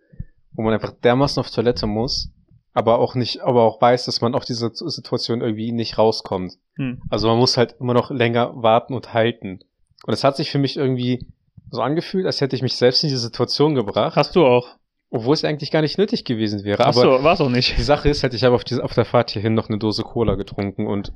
[0.54, 2.32] wo man einfach dermaßen auf Toilette muss,
[2.74, 6.54] aber auch nicht, aber auch weiß, dass man auf diese Situation irgendwie nicht rauskommt.
[6.76, 7.02] Hm.
[7.10, 9.60] Also man muss halt immer noch länger warten und halten.
[10.06, 11.26] Und es hat sich für mich irgendwie
[11.72, 14.78] so angefühlt, als hätte ich mich selbst in diese Situation gebracht, Hast du auch.
[15.10, 16.86] obwohl es eigentlich gar nicht nötig gewesen wäre.
[16.86, 17.78] Ach so, war's auch nicht.
[17.78, 20.04] die Sache ist halt, ich habe auf, diese, auf der Fahrt hierhin noch eine Dose
[20.04, 21.14] Cola getrunken und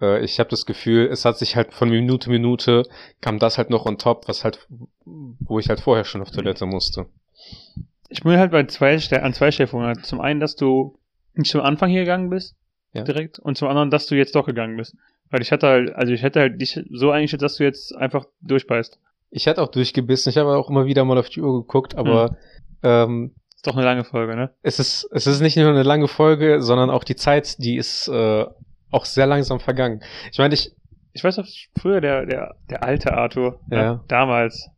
[0.00, 2.82] äh, ich habe das Gefühl, es hat sich halt von Minute zu Minute
[3.20, 4.66] kam das halt noch on top, was halt,
[5.04, 7.06] wo ich halt vorher schon auf Toilette musste.
[8.08, 10.98] Ich bin halt bei zwei, an zwei Stellen Zum einen, dass du
[11.34, 12.54] nicht zum Anfang hier gegangen bist,
[12.92, 13.02] Ja.
[13.02, 14.96] direkt, und zum anderen, dass du jetzt doch gegangen bist.
[15.30, 18.26] Weil ich hatte halt, also ich hätte halt dich so eingeschätzt, dass du jetzt einfach
[18.40, 19.00] durchbeißt.
[19.30, 22.36] Ich hatte auch durchgebissen, ich habe auch immer wieder mal auf die Uhr geguckt, aber
[22.84, 24.50] ähm, Ist doch eine lange Folge, ne?
[24.62, 28.06] es ist es ist nicht nur eine lange Folge, sondern auch die Zeit, die ist
[28.06, 28.44] äh,
[28.94, 30.00] auch sehr langsam vergangen.
[30.32, 30.72] Ich meine, ich
[31.12, 31.46] Ich weiß doch,
[31.80, 33.94] früher der, der, der alte Arthur, Ja.
[33.94, 34.00] ne?
[34.08, 34.68] damals,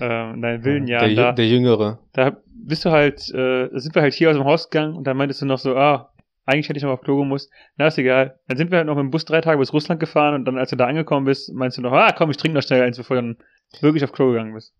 [0.00, 1.98] ähm, in deinen wilden der, Jahren, Jü- da, der Jüngere.
[2.12, 5.16] da bist du halt, äh, sind wir halt hier aus dem Haus gegangen und dann
[5.16, 6.10] meintest du noch so, ah,
[6.46, 7.50] eigentlich hätte ich noch auf Klo gemusst.
[7.76, 8.38] Na, ist egal.
[8.48, 10.58] Dann sind wir halt noch mit dem Bus drei Tage bis Russland gefahren und dann,
[10.58, 12.96] als du da angekommen bist, meinst du noch, ah, komm, ich trinke noch schnell eins,
[12.98, 13.36] bevor du dann
[13.80, 14.74] wirklich auf Klo gegangen bist.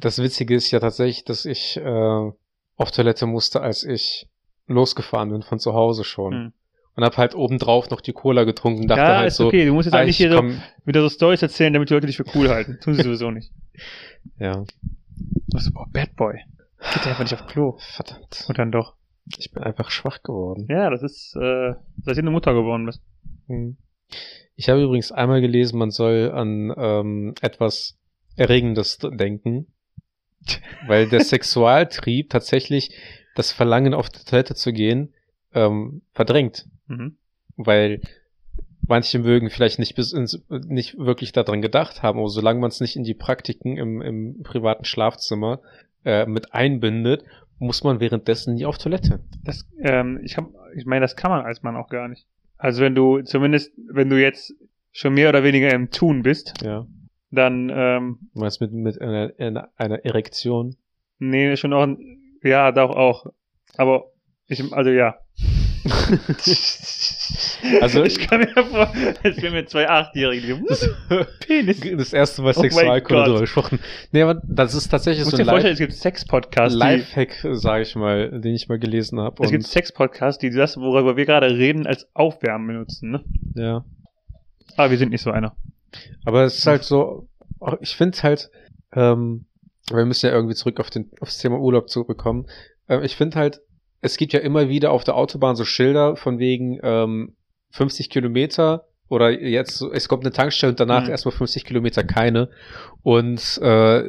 [0.00, 2.30] Das Witzige ist ja tatsächlich, dass ich äh,
[2.76, 4.28] auf Toilette musste, als ich
[4.66, 6.32] losgefahren bin von zu Hause schon.
[6.32, 6.52] Hm.
[6.96, 9.66] Und hab halt obendrauf noch die Cola getrunken, dachte ja, halt ist so, okay.
[9.66, 10.42] Du musst jetzt ah, auch nicht ich hier so,
[10.86, 12.78] wieder so Stories erzählen, damit die Leute dich für cool halten.
[12.80, 13.52] Tun sie sowieso nicht.
[14.38, 14.64] ja,
[15.56, 16.40] so, boah, Bad Boy.
[16.94, 17.76] Geht einfach nicht auf Klo.
[17.78, 18.46] verdammt.
[18.48, 18.94] Und dann doch.
[19.38, 20.66] Ich bin einfach schwach geworden.
[20.70, 23.02] Ja, das ist, äh, seitdem du Mutter geworden bist.
[23.48, 23.76] Hm.
[24.54, 27.98] Ich habe übrigens einmal gelesen, man soll an ähm, etwas
[28.36, 29.66] Erregendes denken,
[30.86, 32.96] weil der Sexualtrieb tatsächlich
[33.34, 35.12] das Verlangen auf die Toilette zu gehen
[35.52, 36.66] ähm, verdrängt.
[36.88, 37.16] Mhm.
[37.56, 38.00] weil
[38.88, 42.80] manche mögen vielleicht nicht bis ins, nicht wirklich daran gedacht haben, aber solange man es
[42.80, 45.60] nicht in die Praktiken im, im privaten Schlafzimmer
[46.04, 47.24] äh, mit einbindet,
[47.58, 49.20] muss man währenddessen nie auf Toilette.
[49.42, 52.26] Das, ähm, ich hab, ich meine, das kann man als Mann auch gar nicht.
[52.58, 54.54] Also wenn du, zumindest, wenn du jetzt
[54.92, 56.86] schon mehr oder weniger im Tun bist, Ja.
[57.30, 60.76] dann, ähm, Du meinst mit, mit einer, einer, einer Erektion?
[61.18, 61.88] nee, schon auch
[62.42, 63.26] Ja, doch auch.
[63.76, 64.04] Aber
[64.46, 65.16] ich, also ja.
[67.80, 70.62] Also- ich kann mir vor, als wären wir zwei Achtjährige.
[70.68, 70.88] Das,
[71.40, 71.80] Penis.
[71.96, 73.78] das erste Mal Oh Sexualkunde drüber gesprochen.
[74.12, 77.46] Nee, aber das ist tatsächlich Ich muss so ein Live- es gibt Sex-Podcasts, die, Lifehack,
[77.52, 79.42] sage ich mal, den ich mal gelesen habe.
[79.42, 83.24] es gibt Sex-Podcasts, die das, worüber wir gerade reden, als Aufwärmen benutzen, ne?
[83.54, 83.84] ja.
[84.76, 85.56] Aber wir sind nicht so einer.
[86.24, 87.28] Aber es ist halt so,
[87.80, 88.50] ich finde halt,
[88.92, 89.46] ähm,
[89.90, 92.46] wir müssen ja irgendwie zurück auf den, aufs Thema Urlaub zurückkommen.
[92.88, 93.60] Ähm, ich finde halt,
[94.00, 97.34] es gibt ja immer wieder auf der Autobahn so Schilder von wegen ähm,
[97.70, 101.10] 50 Kilometer oder jetzt, es kommt eine Tankstelle und danach Mhm.
[101.10, 102.48] erstmal 50 Kilometer keine.
[103.02, 104.02] Und äh,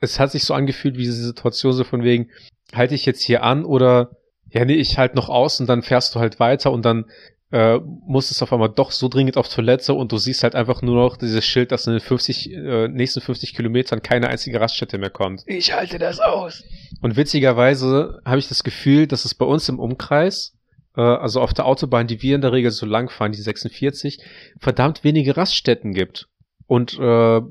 [0.00, 2.28] es hat sich so angefühlt wie diese Situation so von wegen,
[2.74, 4.10] halte ich jetzt hier an oder
[4.50, 7.06] ja, nee, ich halt noch aus und dann fährst du halt weiter und dann
[7.50, 10.82] äh, muss es auf einmal doch so dringend auf Toilette und du siehst halt einfach
[10.82, 14.98] nur noch dieses Schild, dass in den 50, äh, nächsten 50 Kilometern keine einzige Raststätte
[14.98, 15.42] mehr kommt.
[15.46, 16.64] Ich halte das aus.
[17.04, 20.56] Und witzigerweise habe ich das Gefühl, dass es bei uns im Umkreis,
[20.96, 24.24] äh, also auf der Autobahn, die wir in der Regel so lang fahren, die 46,
[24.58, 26.28] verdammt wenige Raststätten gibt.
[26.66, 27.42] Und äh, Ja,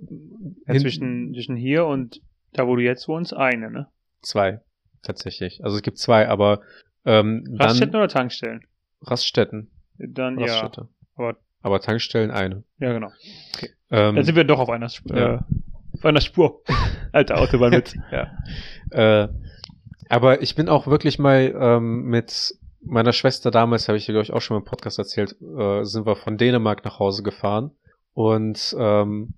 [0.80, 2.20] zwischen, zwischen hier und
[2.54, 3.88] da, wo du jetzt wohnst, eine, ne?
[4.24, 4.60] zwei
[5.04, 5.63] tatsächlich.
[5.63, 6.62] Also es gibt zwei, aber
[7.06, 8.66] ähm, Raststätten dann oder Tankstellen?
[9.04, 9.70] Raststätten.
[10.00, 10.88] Dann Raststätte.
[11.16, 12.63] Aber- aber Tankstellen eine.
[12.80, 12.88] ja.
[12.88, 13.12] Ja, genau.
[13.92, 15.36] Ähm, Dann sind wir doch auf einer, Sp Ja.
[15.36, 15.39] äh,
[16.04, 16.62] auf einer Spur.
[17.12, 17.96] Alter Autobahnwitz.
[18.12, 18.28] ja.
[18.92, 19.28] Äh,
[20.10, 24.24] aber ich bin auch wirklich mal ähm, mit meiner Schwester damals, habe ich dir, glaube
[24.24, 27.72] ich, auch schon mal im Podcast erzählt, äh, sind wir von Dänemark nach Hause gefahren.
[28.13, 29.34] Und ähm,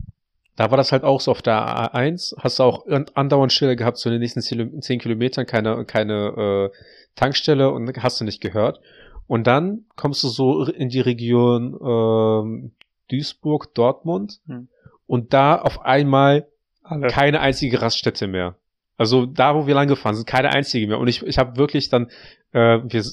[0.55, 1.53] da war das halt auch so auf der
[1.93, 5.45] A1, hast du auch an- andauernd Schilder gehabt, so in den nächsten 10 10 Kilometern
[5.45, 6.77] keine, keine äh,
[7.15, 8.79] Tankstelle und hast du nicht gehört.
[9.27, 12.71] Und dann kommst du so in die Region ähm,
[13.11, 14.67] Duisburg, Dortmund Hm.
[15.07, 16.47] und da auf einmal
[16.87, 17.07] Alle.
[17.07, 18.55] keine einzige Raststätte mehr.
[18.97, 20.99] Also da, wo wir lang gefahren sind, keine einzige mehr.
[20.99, 22.09] Und ich, ich habe wirklich dann,
[22.53, 23.03] äh, wir,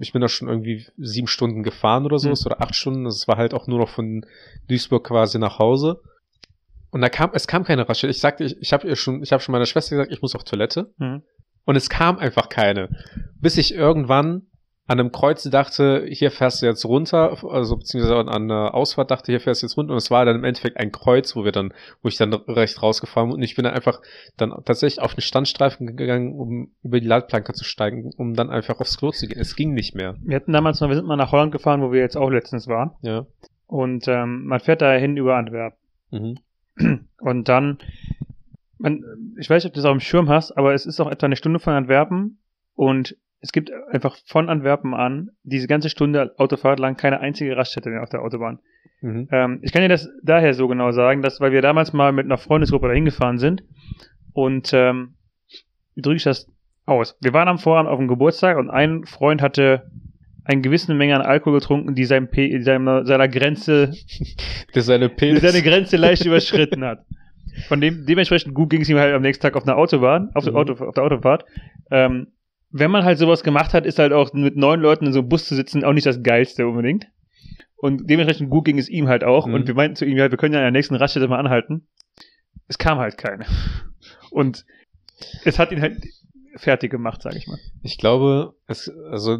[0.00, 2.36] ich bin da schon irgendwie sieben Stunden gefahren oder so, Hm.
[2.46, 3.04] oder acht Stunden.
[3.04, 4.24] Das war halt auch nur noch von
[4.68, 6.00] Duisburg quasi nach Hause.
[6.90, 8.10] Und da kam, es kam keine Raststätte.
[8.10, 10.34] Ich sagte, ich, ich habe ihr schon, ich habe schon meiner Schwester gesagt, ich muss
[10.34, 10.92] auf Toilette.
[10.98, 11.22] Mhm.
[11.64, 12.88] Und es kam einfach keine.
[13.40, 14.46] Bis ich irgendwann
[14.88, 19.30] an einem Kreuz dachte, hier fährst du jetzt runter, also beziehungsweise an einer Ausfahrt dachte,
[19.30, 19.92] hier fährst du jetzt runter.
[19.92, 22.82] Und es war dann im Endeffekt ein Kreuz, wo wir dann, wo ich dann recht
[22.82, 23.36] rausgefahren bin.
[23.36, 24.00] Und ich bin dann einfach
[24.36, 28.80] dann tatsächlich auf den Standstreifen gegangen, um über die Leitplanke zu steigen, um dann einfach
[28.80, 29.38] aufs Klo zu gehen.
[29.38, 30.16] Es ging nicht mehr.
[30.20, 32.66] Wir hatten damals noch, wir sind mal nach Holland gefahren, wo wir jetzt auch letztens
[32.66, 32.90] waren.
[33.02, 33.26] Ja.
[33.68, 35.78] Und ähm, man fährt da hin über Antwerpen.
[36.10, 36.38] Mhm.
[37.20, 37.78] Und dann,
[38.78, 39.04] man,
[39.38, 41.26] ich weiß nicht, ob du das auf dem Schirm hast, aber es ist auch etwa
[41.26, 42.38] eine Stunde von Antwerpen
[42.74, 47.90] und es gibt einfach von Antwerpen an diese ganze Stunde Autofahrt lang keine einzige Raststätte
[47.90, 48.60] mehr auf der Autobahn.
[49.02, 49.28] Mhm.
[49.30, 52.24] Ähm, ich kann dir das daher so genau sagen, dass, weil wir damals mal mit
[52.24, 53.62] einer Freundesgruppe dahin gefahren sind
[54.32, 55.14] und ähm,
[55.94, 56.48] wie drücke ich das
[56.86, 57.16] aus?
[57.20, 59.90] Wir waren am Vorabend auf dem Geburtstag und ein Freund hatte
[60.44, 63.88] eine gewisse Menge an Alkohol getrunken, die seinem P seiner, seiner Grenze
[64.72, 65.42] Das ist eine die Penis.
[65.42, 67.04] seine Grenze leicht überschritten hat.
[67.68, 70.44] Von dem, dementsprechend gut ging es ihm halt am nächsten Tag auf einer Autobahn, auf,
[70.44, 70.58] der Mhm.
[70.58, 71.44] Auto, auf der Autofahrt.
[71.90, 72.28] Ähm,
[72.72, 75.28] wenn man halt sowas gemacht hat, ist halt auch mit neun Leuten in so einem
[75.28, 77.06] Bus zu sitzen auch nicht das Geilste unbedingt.
[77.76, 79.46] Und dementsprechend gut ging es ihm halt auch.
[79.46, 79.54] Mhm.
[79.54, 81.86] Und wir meinten zu ihm halt, wir können ja an der nächsten Raststätte mal anhalten.
[82.68, 83.44] Es kam halt keine.
[84.30, 84.64] Und
[85.44, 86.02] es hat ihn halt
[86.56, 87.58] fertig gemacht, sag ich mal.
[87.82, 89.38] Ich glaube, es, also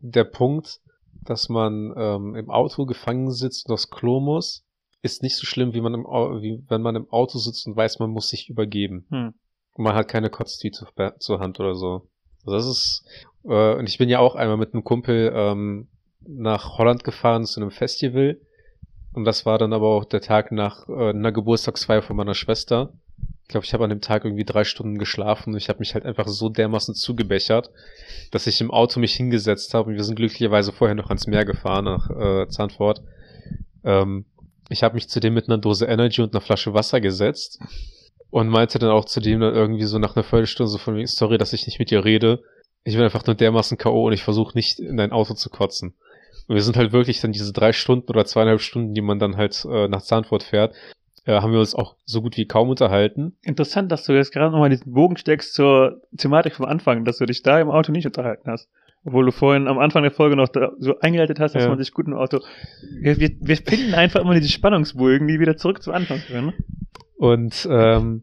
[0.00, 0.80] der Punkt,
[1.22, 4.64] dass man ähm, im Auto gefangen sitzt und aufs Klo muss,
[5.02, 8.00] ist nicht so schlimm, wie man im wie wenn man im Auto sitzt und weiß,
[8.00, 9.06] man muss sich übergeben.
[9.10, 9.34] Hm.
[9.72, 10.86] Und man hat keine Kotztüte
[11.18, 12.08] zur Hand oder so.
[12.46, 13.04] Also das ist,
[13.44, 15.88] äh, und ich bin ja auch einmal mit einem Kumpel ähm,
[16.26, 18.38] nach Holland gefahren zu einem Festival.
[19.12, 22.92] Und das war dann aber auch der Tag nach äh, einer Geburtstagsfeier von meiner Schwester.
[23.42, 25.94] Ich glaube, ich habe an dem Tag irgendwie drei Stunden geschlafen und ich habe mich
[25.94, 27.70] halt einfach so dermaßen zugebechert,
[28.32, 31.44] dass ich im Auto mich hingesetzt habe und wir sind glücklicherweise vorher noch ans Meer
[31.44, 33.02] gefahren nach äh, Zahnfort.
[33.84, 34.24] Ähm,
[34.68, 37.60] ich habe mich zudem mit einer Dose Energy und einer Flasche Wasser gesetzt
[38.36, 41.06] und meinte dann auch zu dem dann irgendwie so nach einer Viertelstunde so von wegen,
[41.06, 42.42] sorry, dass ich nicht mit dir rede.
[42.84, 44.08] Ich bin einfach nur dermaßen K.O.
[44.08, 45.94] und ich versuche nicht in dein Auto zu kotzen.
[46.46, 49.38] Und wir sind halt wirklich dann diese drei Stunden oder zweieinhalb Stunden, die man dann
[49.38, 50.74] halt äh, nach Zahnfurt fährt,
[51.24, 53.34] äh, haben wir uns auch so gut wie kaum unterhalten.
[53.42, 57.24] Interessant, dass du jetzt gerade nochmal diesen Bogen steckst zur Thematik vom Anfang, dass du
[57.24, 58.68] dich da im Auto nicht unterhalten hast.
[59.06, 61.70] Obwohl du vorhin am Anfang der Folge noch so eingeleitet hast, dass Ja.
[61.70, 62.40] man sich gut im Auto.
[63.00, 66.52] Wir, wir, wir finden einfach immer diese Spannungsbögen, die wieder zurück zum Anfang führen.
[67.16, 68.22] Und ähm,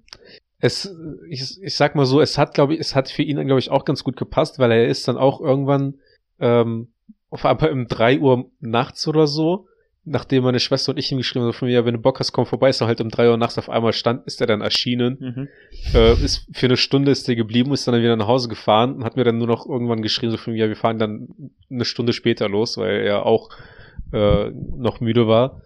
[0.60, 0.96] es,
[1.30, 3.70] ich, ich sag mal so, es hat, glaube ich, es hat für ihn, glaube ich,
[3.72, 5.96] auch ganz gut gepasst, weil er ist dann auch irgendwann,
[6.40, 6.90] ähm,
[7.30, 9.68] auf einmal um drei Uhr nachts oder so,
[10.06, 12.32] nachdem meine Schwester und ich ihm geschrieben haben, von mir, ja, wenn du Bock hast,
[12.32, 14.62] komm vorbei, ist er halt um drei Uhr nachts auf einmal stand, ist er dann
[14.62, 15.48] erschienen, Mhm.
[15.96, 19.04] äh, ist für eine Stunde ist der geblieben, ist dann wieder nach Hause gefahren und
[19.04, 21.28] hat mir dann nur noch irgendwann geschrieben, so von mir, ja, wir fahren dann
[21.72, 23.50] eine Stunde später los, weil er auch
[24.12, 25.62] äh, noch müde war.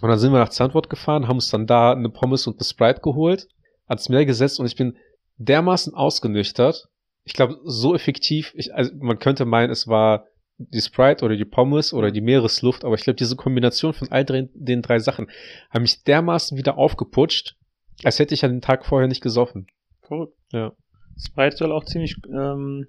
[0.00, 2.64] Und dann sind wir nach Zandvoort gefahren, haben uns dann da eine Pommes und eine
[2.64, 3.48] Sprite geholt,
[3.86, 4.96] ans Meer gesetzt und ich bin
[5.36, 6.88] dermaßen ausgenüchtert.
[7.24, 10.26] Ich glaube, so effektiv, ich, also man könnte meinen, es war
[10.58, 14.24] die Sprite oder die Pommes oder die Meeresluft, aber ich glaube, diese Kombination von all
[14.24, 15.28] drei, den drei Sachen
[15.70, 17.56] haben mich dermaßen wieder aufgeputscht,
[18.04, 19.66] als hätte ich an den Tag vorher nicht gesoffen.
[20.02, 20.34] Verrückt.
[20.52, 20.72] Ja.
[21.18, 22.86] Sprite soll auch ziemlich, ähm,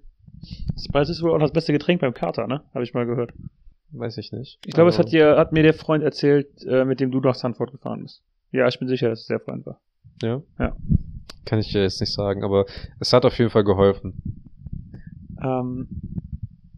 [0.77, 2.63] Sprite ist wohl auch das beste Getränk beim Kater, ne?
[2.73, 3.31] Habe ich mal gehört.
[3.91, 4.59] Weiß ich nicht.
[4.65, 7.35] Ich glaube, es hat dir, hat mir der Freund erzählt, äh, mit dem du nach
[7.35, 8.23] Sanford gefahren bist.
[8.51, 9.79] Ja, ich bin sicher, dass es der Freund war.
[10.21, 10.41] Ja?
[10.59, 10.75] Ja.
[11.45, 12.65] Kann ich dir jetzt nicht sagen, aber
[12.99, 14.13] es hat auf jeden Fall geholfen.
[15.43, 15.87] Ähm,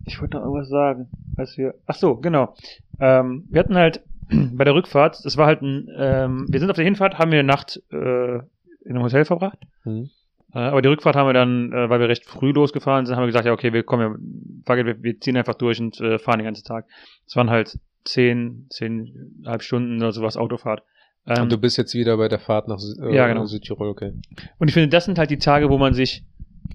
[0.06, 1.76] ich wollte noch irgendwas sagen, als wir.
[1.86, 2.56] Ach so, genau.
[3.00, 4.02] Ähm, wir hatten halt
[4.54, 7.40] bei der Rückfahrt, das war halt ein, ähm, wir sind auf der Hinfahrt, haben wir
[7.40, 9.60] eine Nacht äh, in einem Hotel verbracht.
[9.84, 10.10] Hm?
[10.54, 13.24] Äh, aber die Rückfahrt haben wir dann, äh, weil wir recht früh losgefahren sind, haben
[13.24, 16.40] wir gesagt, ja, okay, wir kommen, ja, wir, wir ziehen einfach durch und äh, fahren
[16.40, 16.86] den ganzen Tag.
[17.28, 20.84] Es waren halt zehn, zehn, halb Stunden oder sowas Autofahrt.
[21.26, 23.46] Ähm, Und du bist jetzt wieder bei der Fahrt nach äh, Ja, genau.
[23.46, 24.12] Südtirol, okay.
[24.60, 26.24] Und ich finde, das sind halt die Tage, wo man sich,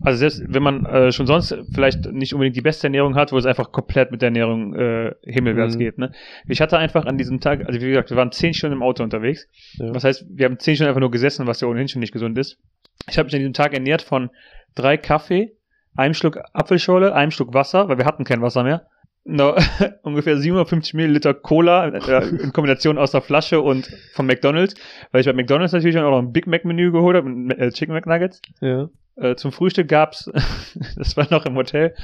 [0.00, 3.36] also selbst wenn man äh, schon sonst vielleicht nicht unbedingt die beste Ernährung hat, wo
[3.36, 5.78] es einfach komplett mit der Ernährung äh, himmelwärts Mhm.
[5.78, 5.98] geht.
[5.98, 6.12] Ne?
[6.46, 9.02] Ich hatte einfach an diesem Tag, also wie gesagt, wir waren zehn Stunden im Auto
[9.02, 9.46] unterwegs.
[9.74, 9.92] Ja.
[9.92, 12.38] Das heißt, wir haben zehn Stunden einfach nur gesessen, was ja ohnehin schon nicht gesund
[12.38, 12.58] ist.
[13.08, 14.30] Ich habe mich an diesem Tag ernährt von
[14.74, 15.56] drei Kaffee,
[15.96, 18.86] einem Schluck Apfelschorle, einem Schluck Wasser, weil wir hatten kein Wasser mehr.
[19.24, 19.54] No,
[20.02, 24.74] ungefähr 750 Milliliter Cola äh, in Kombination aus der Flasche und von McDonald's,
[25.12, 27.70] weil ich bei McDonald's natürlich auch noch ein Big Mac Menü geholt habe mit äh,
[27.70, 28.40] Chicken McNuggets.
[28.60, 28.88] Ja.
[29.16, 30.30] Äh, zum Frühstück gab's,
[30.96, 31.94] das war noch im Hotel,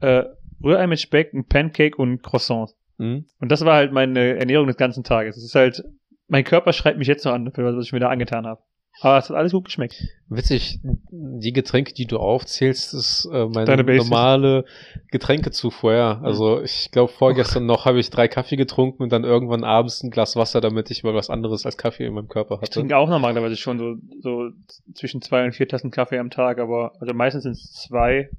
[0.00, 0.24] äh,
[0.62, 2.70] Rührei mit Speck, ein Pancake und Croissant.
[2.98, 3.24] Hm?
[3.40, 5.38] Und das war halt meine Ernährung des ganzen Tages.
[5.38, 5.82] Es ist halt,
[6.28, 8.60] mein Körper schreit mich jetzt noch an, für was ich mir da angetan habe.
[9.02, 9.96] Aber es hat alles gut geschmeckt.
[10.28, 14.64] Witzig, die Getränke, die du aufzählst, ist äh, meine normale
[15.10, 16.20] Getränkezufuhr, ja.
[16.20, 20.10] Also ich glaube, vorgestern noch habe ich drei Kaffee getrunken und dann irgendwann abends ein
[20.10, 22.72] Glas Wasser, damit ich mal was anderes als Kaffee in meinem Körper Ich hatte.
[22.74, 24.50] trinke auch normalerweise schon so, so
[24.94, 28.30] zwischen zwei und vier Tassen Kaffee am Tag, aber also meistens sind es zwei,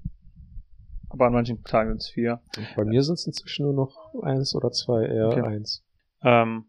[1.10, 2.39] aber an manchen Tagen sind es vier.
[2.76, 5.41] Bei mir sind es inzwischen nur noch eins oder zwei, eher Okay.
[5.41, 5.84] eins.
[6.24, 6.65] Ähm,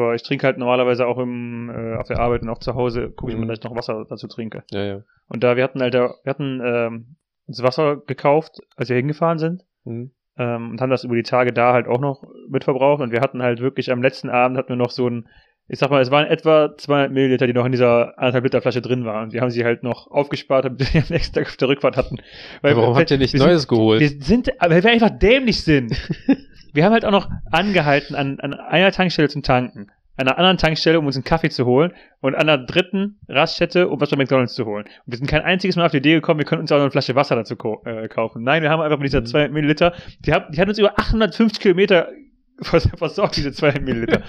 [0.00, 3.10] aber ich trinke halt normalerweise auch im, äh, auf der Arbeit und auch zu Hause,
[3.10, 3.42] gucke ich Mhm.
[3.42, 4.64] mal, dass ich noch Wasser dazu trinke.
[4.70, 5.00] Ja, ja.
[5.28, 9.38] Und da wir hatten halt, da, wir hatten ähm, uns Wasser gekauft, als wir hingefahren
[9.38, 9.64] sind.
[9.84, 10.10] Hm.
[10.38, 13.00] ähm, und haben das über die Tage da halt auch noch mit verbraucht.
[13.00, 15.28] Und wir hatten halt wirklich am letzten Abend hatten wir noch so ein,
[15.68, 18.80] ich sag mal, es waren etwa 200 Milliliter, die noch in dieser anderthalb Liter Flasche
[18.82, 19.32] drin waren.
[19.32, 21.96] Wir haben sie halt noch aufgespart, damit wir die am nächsten Tag auf der Rückfahrt
[21.96, 22.18] hatten.
[22.62, 24.00] Warum wir- habt ihr nicht Neues sind, geholt?
[24.00, 25.92] Wir sind, weil wir einfach dämlich sind.
[26.72, 29.90] wir haben halt auch noch angehalten an, an einer Tankstelle zum Tanken.
[30.18, 31.92] An einer anderen Tankstelle, um uns einen Kaffee zu holen.
[32.22, 34.84] Und an einer dritten Raststätte, um was bei McDonalds zu holen.
[34.84, 36.84] Und wir sind kein einziges Mal auf die Idee gekommen, wir können uns auch noch
[36.84, 38.42] eine Flasche Wasser dazu äh, kaufen.
[38.42, 39.26] Nein, wir haben einfach mit dieser Mhm.
[39.26, 42.08] 200 Milliliter, die, hat, die hat uns über 850 Kilometer
[42.62, 44.22] versorgt, diese 200 Milliliter.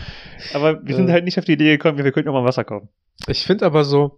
[0.54, 1.14] Aber wir sind Ja.
[1.14, 2.90] halt nicht auf die Idee gekommen, wir könnten auch mal Wasser kaufen.
[3.28, 4.18] Ich finde aber so,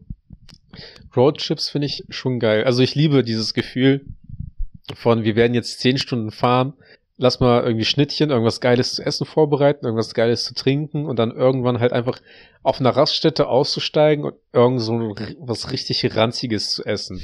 [1.15, 2.63] Roadtrips finde ich schon geil.
[2.63, 4.05] Also ich liebe dieses Gefühl
[4.93, 6.73] von, wir werden jetzt zehn Stunden fahren,
[7.17, 11.31] lass mal irgendwie Schnittchen, irgendwas Geiles zu essen vorbereiten, irgendwas Geiles zu trinken und dann
[11.31, 12.19] irgendwann halt einfach
[12.63, 17.21] auf einer Raststätte auszusteigen und irgend so was richtig Ranziges zu essen.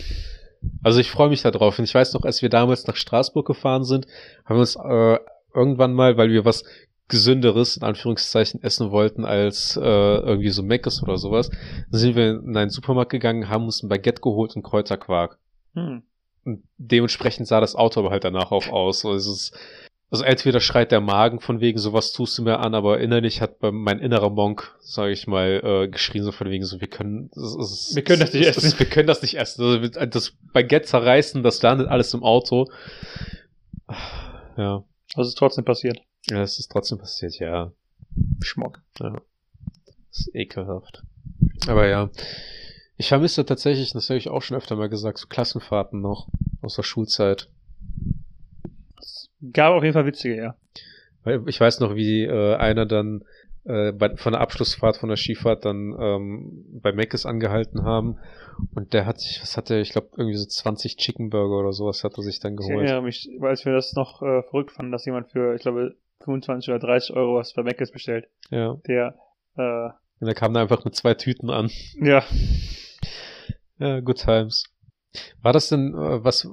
[0.83, 1.77] Also ich freue mich da drauf.
[1.77, 4.07] Und ich weiß noch, als wir damals nach Straßburg gefahren sind,
[4.45, 5.19] haben wir uns äh,
[5.55, 6.63] irgendwann mal, weil wir was
[7.07, 11.49] gesünderes in Anführungszeichen essen wollten als äh, irgendwie so Meckes oder sowas,
[11.91, 15.37] dann sind wir in einen Supermarkt gegangen, haben uns ein Baguette geholt und Kräuterquark.
[15.75, 16.01] Hm.
[16.45, 19.01] Und dementsprechend sah das Auto aber halt danach auch aus.
[19.01, 19.57] So, es ist,
[20.09, 23.57] also entweder schreit der Magen von wegen, sowas tust du mir an, aber innerlich hat
[23.61, 27.55] mein innerer Monk, sage ich mal, äh, geschrien so von wegen so, wir können, das
[27.55, 28.79] ist, Wir können das nicht das, essen.
[28.79, 29.63] wir können das nicht essen.
[29.63, 32.67] Also, das Baguette zerreißen, das landet alles im Auto.
[34.57, 34.83] Ja,
[35.15, 36.01] Was ist trotzdem passiert?
[36.29, 37.71] ja, es ist trotzdem passiert, ja.
[38.41, 38.81] Schmuck.
[38.97, 39.13] Das
[40.11, 41.03] ist ekelhaft.
[41.67, 42.09] Aber ja.
[42.97, 46.29] Ich vermisse tatsächlich, das habe ich auch schon öfter mal gesagt, so Klassenfahrten noch
[46.61, 47.49] aus der Schulzeit.
[49.51, 50.55] Gab auf jeden Fall witzige, ja.
[51.47, 53.25] Ich weiß noch, wie äh, einer dann
[53.65, 58.17] äh, bei, von der Abschlussfahrt von der Skifahrt dann ähm, bei Meckes angehalten haben
[58.73, 61.73] und der hat sich, was hat er, ich glaube irgendwie so 20 Chicken Burger oder
[61.73, 62.85] sowas hat er sich dann Ich geholt.
[62.85, 65.95] erinnere mich, weil als wir das noch äh, verrückt fanden, dass jemand für, ich glaube,
[66.23, 68.27] 25 oder 30 Euro was bei Mc's bestellt.
[68.49, 68.77] Ja.
[68.87, 69.15] Der,
[69.57, 71.69] äh, Und er kam da einfach mit zwei Tüten an.
[71.99, 72.23] ja,
[73.77, 74.65] Ja, good times.
[75.41, 76.47] War das denn, äh, was,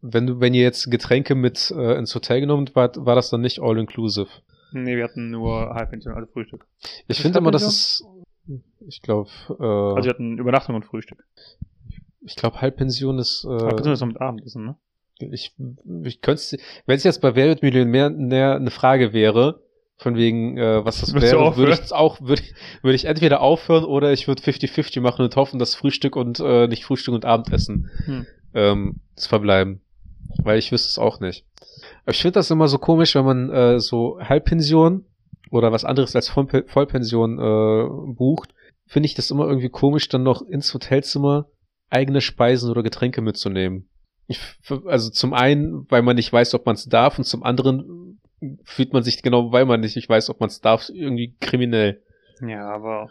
[0.00, 3.40] wenn du, wenn ihr jetzt Getränke mit äh, ins Hotel genommen wart, war das dann
[3.40, 4.28] nicht all inclusive?
[4.72, 6.66] Nee, wir hatten nur Halbpension, also Frühstück.
[7.08, 7.62] Ich finde immer, dass
[8.04, 8.62] Halbpension?
[8.80, 11.24] es, ich glaube, äh, Also wir hatten Übernachtung und Frühstück.
[12.20, 14.76] ich glaube, Halbpension ist, Halbpension äh, ist noch mit Abendessen, ne?
[15.30, 15.54] ich,
[16.04, 19.60] ich könnte, wenn es jetzt bei Wer wird Millionär mehr eine Frage wäre,
[19.98, 23.84] von wegen, äh, was das wäre, würde ich auch, würde ich, würde ich entweder aufhören
[23.84, 27.88] oder ich würde 50-50 machen und hoffen, dass Frühstück und äh, nicht Frühstück und Abendessen
[28.06, 28.26] Hm.
[28.54, 29.81] ähm, zu verbleiben.
[30.42, 31.44] Weil ich wüsste es auch nicht.
[32.02, 35.04] Aber ich finde das immer so komisch, wenn man äh, so Halbpension
[35.50, 38.54] oder was anderes als Vollpe- Vollpension äh, bucht,
[38.86, 41.46] finde ich das immer irgendwie komisch, dann noch ins Hotelzimmer
[41.90, 43.88] eigene Speisen oder Getränke mitzunehmen.
[44.26, 44.40] Ich,
[44.86, 48.20] also zum einen, weil man nicht weiß, ob man es darf, und zum anderen
[48.64, 52.02] fühlt man sich genau, weil man nicht, nicht weiß, ob man es darf, irgendwie kriminell.
[52.40, 53.08] Ja, aber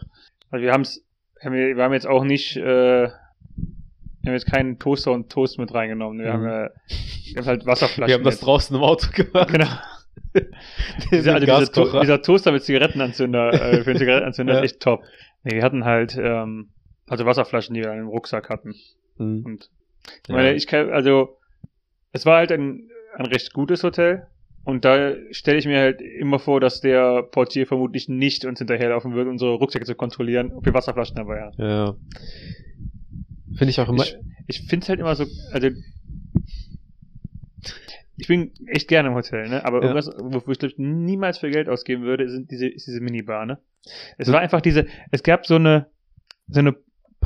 [0.50, 1.04] also wir haben's,
[1.42, 3.08] haben wir, wir haben jetzt auch nicht, äh,
[4.22, 6.18] wir haben jetzt keinen Toaster und Toast mit reingenommen.
[6.20, 6.32] Wir Mhm.
[6.32, 6.70] haben, äh,
[7.32, 8.08] wir haben halt Wasserflaschen.
[8.08, 8.46] Wir haben das mit.
[8.46, 9.48] draußen im Auto gemacht.
[9.52, 9.66] Genau.
[11.10, 14.60] Dieser, also Den dieser, to dieser Toaster mit Zigarettenanzünder, äh, für einen Zigarettenanzünder Ja.
[14.60, 15.02] ist echt top.
[15.44, 16.70] Nee, wir hatten halt, ähm,
[17.08, 18.74] also Wasserflaschen, die wir im Rucksack hatten.
[19.18, 19.44] Hm.
[19.44, 19.70] Und
[20.22, 20.34] ich Ja.
[20.36, 21.36] meine, ich kann, also,
[22.12, 24.26] es war halt ein, ein recht gutes Hotel.
[24.64, 29.14] Und da stelle ich mir halt immer vor, dass der Portier vermutlich nicht uns hinterherlaufen
[29.14, 31.54] wird, unsere Rucksäcke zu kontrollieren, ob wir Wasserflaschen dabei haben.
[31.58, 31.94] Ja.
[33.56, 34.02] Finde ich auch immer.
[34.04, 34.16] Ich,
[34.48, 35.68] ich finde es halt immer so, also
[38.16, 39.64] ich bin echt gerne im Hotel, ne?
[39.64, 39.88] Aber Ja.
[39.88, 43.46] irgendwas, wofür ich glaub, ich, niemals für Geld ausgeben würde, sind diese, ist diese Minibar,
[43.46, 43.58] ne?
[44.18, 45.86] Es war einfach diese, es gab so eine,
[46.48, 46.76] so eine,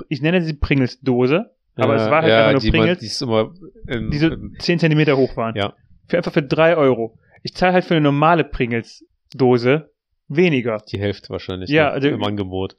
[0.09, 3.53] ich nenne sie Pringles-Dose, aber es war halt einfach nur die Pringles, die ist immer
[3.87, 5.55] im, die so im, 10 Zentimeter hoch waren.
[5.57, 5.75] Ja.
[6.09, 7.19] Für einfach für drei Euro.
[7.43, 9.91] Ich zahle halt für eine normale Pringles-Dose
[10.29, 10.79] weniger.
[10.91, 12.77] die Hälfte wahrscheinlich Ja, noch also- im Angebot.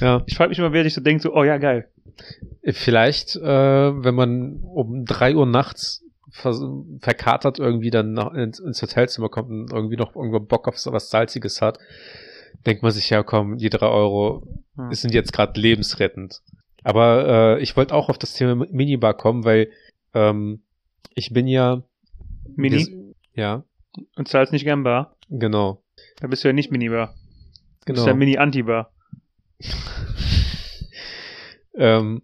[0.00, 1.88] Ja, Ich frage mich immer, wer sich so denkt, so, oh ja, geil.
[2.64, 3.42] vielleicht, äh,
[4.04, 6.60] wenn man um drei Uhr nachts vers
[7.00, 10.92] verkatert irgendwie dann nach, ins, ins Hotelzimmer kommt und irgendwie noch irgendwo Bock auf so
[10.92, 11.78] was Salziges hat,
[12.66, 14.92] denkt man sich ja, komm, die drei Euro Hm.
[14.92, 16.42] sind jetzt gerade lebensrettend.
[16.84, 19.70] Aber äh, ich wollte auch auf das Thema Minibar kommen, weil
[20.12, 20.60] ähm,
[21.14, 21.82] ich bin ja
[22.54, 23.64] Mini ja,
[24.16, 25.16] und zahlst nicht gern Bar.
[25.30, 25.82] genau.
[26.20, 27.14] Da bist du ja nicht Minibar.
[27.86, 27.94] Du Genau.
[27.96, 28.92] bist ja Mini-Anti-Bar.
[31.78, 32.22] Ähm,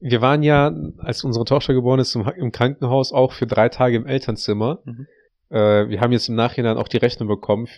[0.00, 3.96] wir waren ja, als unsere Tochter geboren ist, im, im Krankenhaus auch für drei Tage
[3.96, 4.80] im Elternzimmer.
[4.84, 5.06] Mhm.
[5.50, 7.68] Äh, wir haben jetzt im Nachhinein auch die Rechnung bekommen,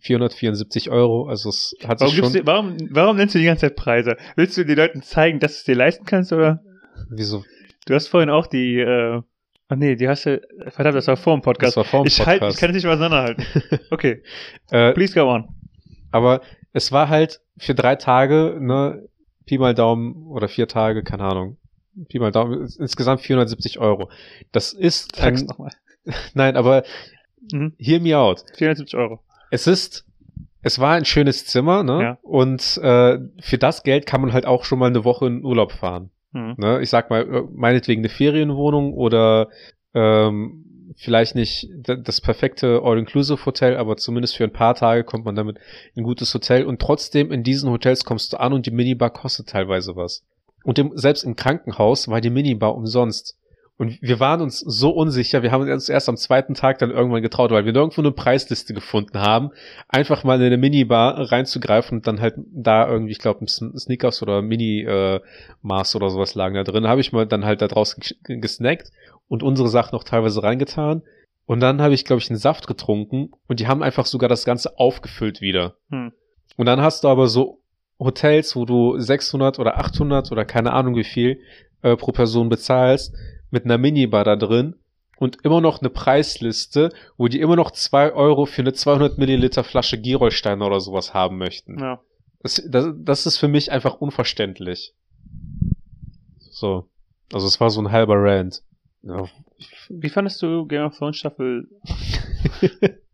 [0.00, 1.26] 474 Euro.
[1.28, 2.32] Also es hat Warum, sich schon.
[2.32, 4.16] du, warum, warum nennst du die ganze Zeit Preise?
[4.36, 6.62] Willst du den Leuten zeigen, dass du es dir leisten kannst, oder?
[7.10, 7.44] Wieso?
[7.86, 9.20] Du hast vorhin auch die, äh,
[9.68, 11.76] ach nee, die hast du, verdammt, das war vor dem Das Podcast.
[11.76, 12.60] war vor dem ich, halt, ich Podcast.
[12.60, 13.44] kann es nicht mehr auseinanderhalten.
[13.90, 14.22] Okay,
[14.70, 15.48] äh, please go on.
[16.12, 16.40] aber
[16.74, 19.08] es war halt für drei Tage, ne,
[19.46, 21.56] Pi mal Daumen oder vier Tage, keine Ahnung.
[22.08, 24.10] Pi mal Daumen, ins- insgesamt 470 Euro.
[24.52, 25.70] Das ist Sag's ein, nochmal.
[26.34, 26.82] nein, aber
[27.52, 27.74] Mhm.
[27.78, 28.42] hear me out.
[28.56, 29.20] 470 Euro.
[29.50, 30.06] Es ist,
[30.62, 32.02] es war ein schönes Zimmer, ne?
[32.02, 32.18] Ja.
[32.22, 35.72] Und äh, für das Geld kann man halt auch schon mal eine Woche in Urlaub
[35.72, 36.08] fahren.
[36.32, 36.54] Mhm.
[36.56, 36.80] Ne?
[36.80, 39.48] Ich sag mal, äh, meinetwegen eine Ferienwohnung oder
[39.92, 40.64] ähm,
[40.96, 45.58] vielleicht nicht das perfekte All-Inclusive-Hotel, aber zumindest für ein paar Tage kommt man damit
[45.94, 49.10] in ein gutes Hotel und trotzdem in diesen Hotels kommst du an und die Minibar
[49.10, 50.24] kostet teilweise was.
[50.62, 53.36] Und im, selbst im Krankenhaus war die Minibar umsonst.
[53.76, 57.22] Und wir waren uns so unsicher, wir haben uns erst am zweiten Tag dann irgendwann
[57.22, 59.50] getraut, weil wir nirgendwo eine Preisliste gefunden haben,
[59.88, 64.42] einfach mal in eine Minibar reinzugreifen und dann halt da irgendwie, ich glaube, Sneakers oder
[64.42, 66.86] Mini-Maß oder sowas lagen da drin.
[66.86, 68.92] Habe ich mal dann halt da draußen gesnackt
[69.28, 71.02] und unsere Sachen noch teilweise reingetan.
[71.46, 74.44] Und dann habe ich, glaube ich, einen Saft getrunken und die haben einfach sogar das
[74.44, 75.76] Ganze aufgefüllt wieder.
[75.90, 76.12] Hm.
[76.56, 77.60] Und dann hast du aber so
[77.98, 81.40] Hotels, wo du 600 oder 800 oder keine Ahnung wie viel
[81.82, 83.14] äh, pro Person bezahlst,
[83.50, 84.76] mit einer Minibar da drin
[85.18, 89.64] und immer noch eine Preisliste, wo die immer noch zwei Euro für eine 200 Milliliter
[89.64, 91.78] Flasche Gerolsteiner oder sowas haben möchten.
[91.78, 92.00] Ja.
[92.40, 94.94] Das, das, das ist für mich einfach unverständlich.
[96.50, 96.88] So.
[97.32, 98.62] Also es war so ein halber Rant.
[99.88, 101.68] Wie fandest du Game of Thrones Staffel?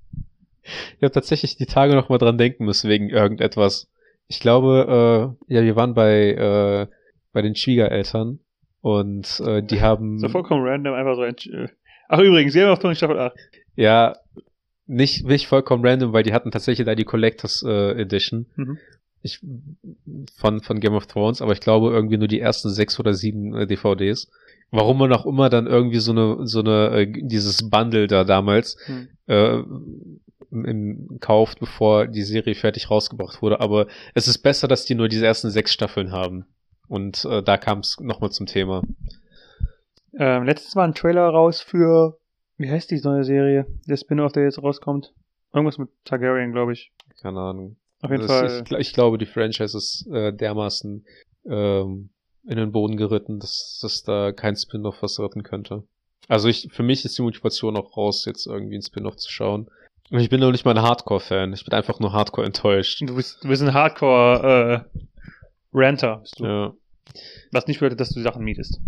[0.96, 3.88] Ich habe tatsächlich die Tage noch mal dran denken müssen wegen irgendetwas.
[4.28, 6.86] Ich glaube, äh, ja, wir waren bei äh,
[7.32, 8.40] bei den Schwiegereltern
[8.80, 11.34] und äh, die haben So vollkommen random, einfach so ein.
[11.52, 11.68] Äh,
[12.08, 13.34] Ach übrigens, Game of Thrones Staffel 8.
[13.76, 14.16] ja
[14.86, 18.46] nicht nicht vollkommen random, weil die hatten tatsächlich da die Collectors äh, Edition.
[18.56, 18.78] Mhm.
[19.22, 19.40] Ich
[20.36, 23.54] von von Game of Thrones, aber ich glaube irgendwie nur die ersten sechs oder sieben
[23.54, 24.30] äh, DVDs.
[24.72, 28.76] Warum man auch immer dann irgendwie so eine so eine äh, dieses Bundle da damals
[28.86, 29.08] Hm.
[29.26, 29.62] äh,
[30.52, 33.60] im, kauft, bevor die Serie fertig rausgebracht wurde.
[33.60, 36.44] Aber es ist besser, dass die nur diese ersten sechs Staffeln haben.
[36.88, 38.82] Und äh, da kam es nochmal zum Thema.
[40.18, 42.18] Ähm, letztens war ein Trailer raus für,
[42.58, 43.66] wie heißt die neue Serie?
[43.88, 45.12] Der Spin-off, der jetzt rauskommt.
[45.52, 46.92] Irgendwas mit Targaryen, glaube ich.
[47.22, 47.76] Keine Ahnung.
[48.02, 48.46] Auf jeden Das- Fall.
[48.46, 51.04] Ich, gl- ich glaube, die Franchise ist äh, dermaßen
[51.46, 52.10] ähm,
[52.44, 55.84] in den Boden geritten, dass, dass da kein Spin-off was retten könnte.
[56.28, 59.68] Also ich, für mich ist die Motivation auch raus, jetzt irgendwie ein Spin-off zu schauen.
[60.10, 61.52] Und ich bin noch nicht mal ein Hardcore-Fan.
[61.52, 63.00] Ich bin einfach nur Hardcore enttäuscht.
[63.00, 66.44] Du bist, du bist ein Hardcore-Ranter, bist du.
[66.44, 66.74] Ja.
[67.52, 68.80] Was nicht bedeutet, dass du Sachen mietest.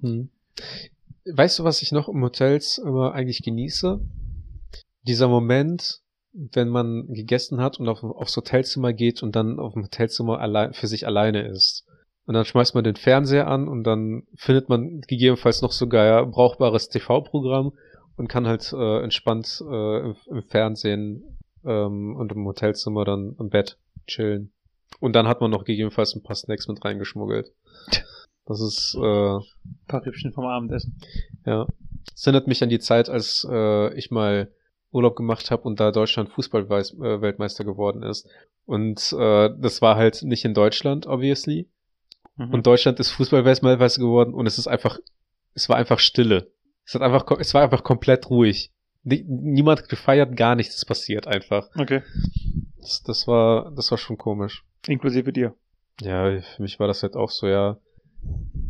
[0.00, 0.30] Hm.
[1.32, 4.00] Weißt du, was ich noch im Hotels immer eigentlich genieße?
[5.06, 6.00] Dieser Moment,
[6.32, 10.74] wenn man gegessen hat und auf, aufs Hotelzimmer geht und dann auf dem Hotelzimmer allein,
[10.74, 11.86] für sich alleine ist.
[12.26, 16.88] Und dann schmeißt man den Fernseher an und dann findet man gegebenenfalls noch sogar brauchbares
[16.88, 17.72] TV-Programm
[18.16, 23.50] und kann halt äh, entspannt äh, im, im Fernsehen ähm, und im Hotelzimmer dann im
[23.50, 24.52] Bett chillen.
[25.00, 27.52] Und dann hat man noch gegebenenfalls ein paar Snacks mit reingeschmuggelt.
[28.46, 29.40] Das ist, äh, Ein
[29.88, 30.98] paar Rippchen vom Abendessen.
[31.46, 31.66] ja.
[32.14, 34.52] Es erinnert mich an die Zeit, als äh, ich mal
[34.92, 38.28] Urlaub gemacht habe und da Deutschland Fußball-Weltmeister geworden ist.
[38.66, 41.68] Und äh, das war halt nicht in Deutschland, obviously.
[42.36, 42.52] Mhm.
[42.52, 44.98] Und Deutschland ist Fußball-Weltmeister geworden und es ist einfach,
[45.54, 46.50] es war einfach Stille.
[46.86, 48.72] Es hat einfach, es war einfach komplett ruhig.
[49.02, 51.68] Nie- Niemand gefeiert, gar nichts ist passiert einfach.
[51.78, 52.02] okay.
[52.80, 54.62] Das, das war, das war schon komisch.
[54.86, 55.54] Inklusive dir.
[56.02, 57.78] Ja, für mich war das halt auch so, ja,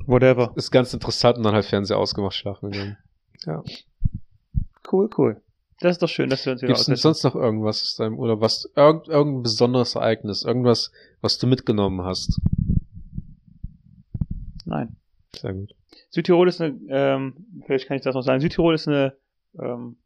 [0.06, 0.52] Whatever.
[0.56, 2.96] ist ganz interessant und dann halt Fernseher ausgemacht, schlafen gegangen.
[4.90, 5.40] Cool, cool.
[5.80, 7.96] Das ist doch schön, dass wir uns wieder Gibt es denn sonst noch irgendwas aus
[7.96, 12.40] deinem Urlaub, was, irgend, irgendein besonderes Ereignis, irgendwas, was du mitgenommen hast?
[14.64, 14.96] Nein.
[15.34, 15.74] Sehr gut.
[16.10, 17.34] Südtirol ist eine, ähm,
[17.66, 19.14] vielleicht kann ich das noch sagen, Südtirol ist eine
[19.60, 19.96] ähm,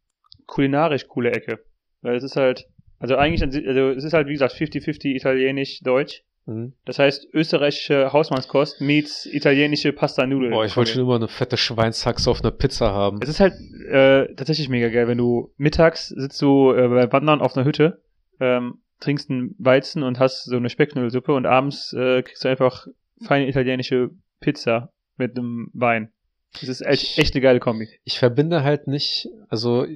[0.46, 1.60] kulinarisch coole Ecke.
[2.02, 2.66] Weil es ist halt,
[2.98, 6.22] also eigentlich, an Sü- also es ist halt wie gesagt 50-50 italienisch, deutsch.
[6.46, 6.72] Mhm.
[6.86, 10.52] Das heißt österreichische Hausmannskost meets italienische Pasta-Nudeln.
[10.52, 13.18] Boah, ich wollte schon immer eine fette Schweinshaxe auf einer Pizza haben.
[13.20, 13.52] Es ist halt
[13.90, 18.00] äh, tatsächlich mega geil, wenn du mittags sitzt du äh, bei Wandern auf einer Hütte,
[18.40, 22.86] ähm, trinkst einen Weizen und hast so eine Specknudelsuppe und abends äh, kriegst du einfach
[23.22, 24.10] feine italienische
[24.40, 26.12] Pizza mit einem Wein.
[26.60, 27.88] Das ist echt, echt eine geile Kombi.
[28.04, 29.86] Ich verbinde halt nicht, also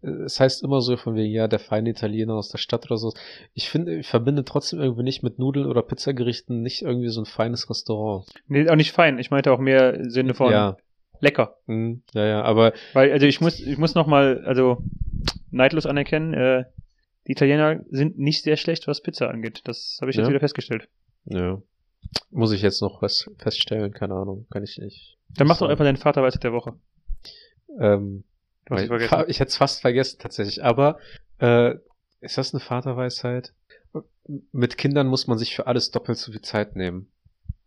[0.00, 3.12] es heißt immer so von wegen, ja, der feine Italiener aus der Stadt oder so.
[3.52, 7.26] Ich finde, ich verbinde trotzdem irgendwie nicht mit Nudeln oder Pizzagerichten nicht irgendwie so ein
[7.26, 8.26] feines Restaurant.
[8.46, 9.18] Nee, auch nicht fein.
[9.18, 10.76] Ich meinte auch mehr Sinne von Ja,
[11.20, 11.56] lecker.
[11.66, 14.78] mhm, ja, ja, aber Weil, also ich muss, ich muss noch mal, also
[15.50, 16.64] neidlos anerkennen, äh,
[17.26, 19.62] die Italiener sind nicht sehr schlecht, was Pizza angeht.
[19.64, 20.30] Das habe ich jetzt Ja.
[20.30, 20.88] wieder festgestellt.
[21.26, 21.60] ja.
[22.30, 25.18] Muss ich jetzt noch was feststellen, keine Ahnung, kann ich nicht.
[25.30, 26.74] Dann mach doch einfach deinen Vater Weisheit der Woche.
[27.78, 28.24] Ähm,
[28.66, 29.24] es vergessen.
[29.28, 30.98] Ich hätte es fast vergessen tatsächlich, aber
[31.38, 31.74] äh,
[32.20, 33.54] ist das eine Vaterweisheit?
[34.52, 37.10] Mit Kindern muss man sich für alles doppelt so viel Zeit nehmen.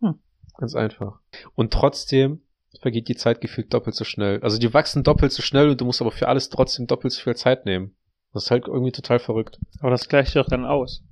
[0.01, 0.19] Hm.
[0.57, 1.19] Ganz einfach.
[1.55, 2.41] Und trotzdem
[2.79, 4.41] vergeht die Zeit gefühlt doppelt so schnell.
[4.41, 7.21] Also die wachsen doppelt so schnell und du musst aber für alles trotzdem doppelt so
[7.21, 7.95] viel Zeit nehmen.
[8.33, 9.59] Das ist halt irgendwie total verrückt.
[9.79, 11.03] Aber das gleicht sich doch dann aus.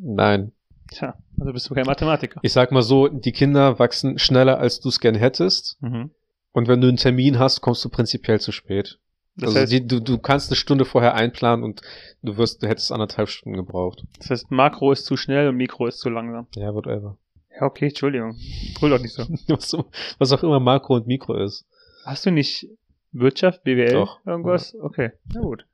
[0.00, 0.52] Nein.
[0.90, 2.40] Tja, also bist du kein Mathematiker.
[2.42, 5.76] Ich sag mal so, die Kinder wachsen schneller, als du es gern hättest.
[5.80, 6.10] Mhm.
[6.52, 8.98] Und wenn du einen Termin hast, kommst du prinzipiell zu spät.
[9.36, 11.82] Das, also heißt, die, du, du kannst eine Stunde vorher einplanen und
[12.22, 14.02] du wirst, du hättest anderthalb Stunden gebraucht.
[14.18, 16.48] das heißt, Makro ist zu schnell und Mikro ist zu langsam.
[16.56, 17.18] Ja, whatever.
[17.54, 18.36] Ja, okay, Entschuldigung.
[18.74, 19.22] Brüll doch nicht so.
[19.48, 19.76] Was,
[20.18, 21.66] was auch immer Makro und Mikro ist.
[22.04, 22.66] Hast du nicht
[23.12, 24.24] Wirtschaft, BWL, Doch.
[24.26, 24.74] irgendwas?
[24.74, 25.66] Okay, na gut.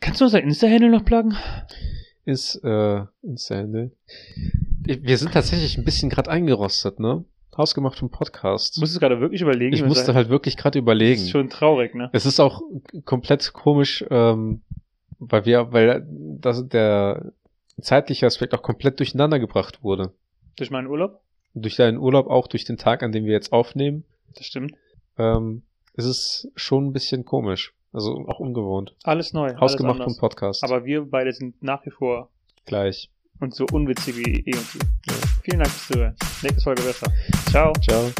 [0.00, 1.36] Kannst du unser Insta-Handle noch pluggen?
[2.24, 3.90] Ist, äh, Insane.
[4.84, 7.24] Wir sind tatsächlich ein bisschen gerade eingerostet, ne?
[7.56, 8.76] Hausgemacht vom Podcast.
[8.76, 9.74] Du musst es gerade wirklich überlegen.
[9.74, 11.20] ich musste halt wirklich gerade Das überlegen.
[11.20, 12.08] ist schon traurig, ne?
[12.12, 12.62] Es ist auch
[13.04, 14.62] komplett komisch, ähm,
[15.18, 16.06] weil wir, weil
[16.40, 17.32] das, der
[17.80, 20.12] zeitliche Aspekt auch komplett durcheinander gebracht wurde.
[20.56, 21.20] Durch meinen Urlaub?
[21.54, 24.04] Durch deinen Urlaub, auch durch den Tag, an dem wir jetzt aufnehmen,
[24.34, 24.74] Das stimmt.
[25.18, 25.62] ähm,
[25.94, 27.74] es ist schon ein bisschen komisch.
[27.92, 28.94] Also auch ungewohnt.
[29.04, 29.54] Alles neu.
[29.56, 30.20] Hausgemacht alles vom.
[30.20, 30.64] Podcast.
[30.64, 32.28] Aber wir beide sind nach wie vor
[32.64, 33.10] Gleich.
[33.40, 34.80] und so unwitzig wie eh und je.
[35.42, 36.16] Vielen Dank fürs Zuhören.
[36.42, 37.12] Nächste Folge besser.
[37.50, 37.72] Ciao.
[37.74, 38.10] Ciao.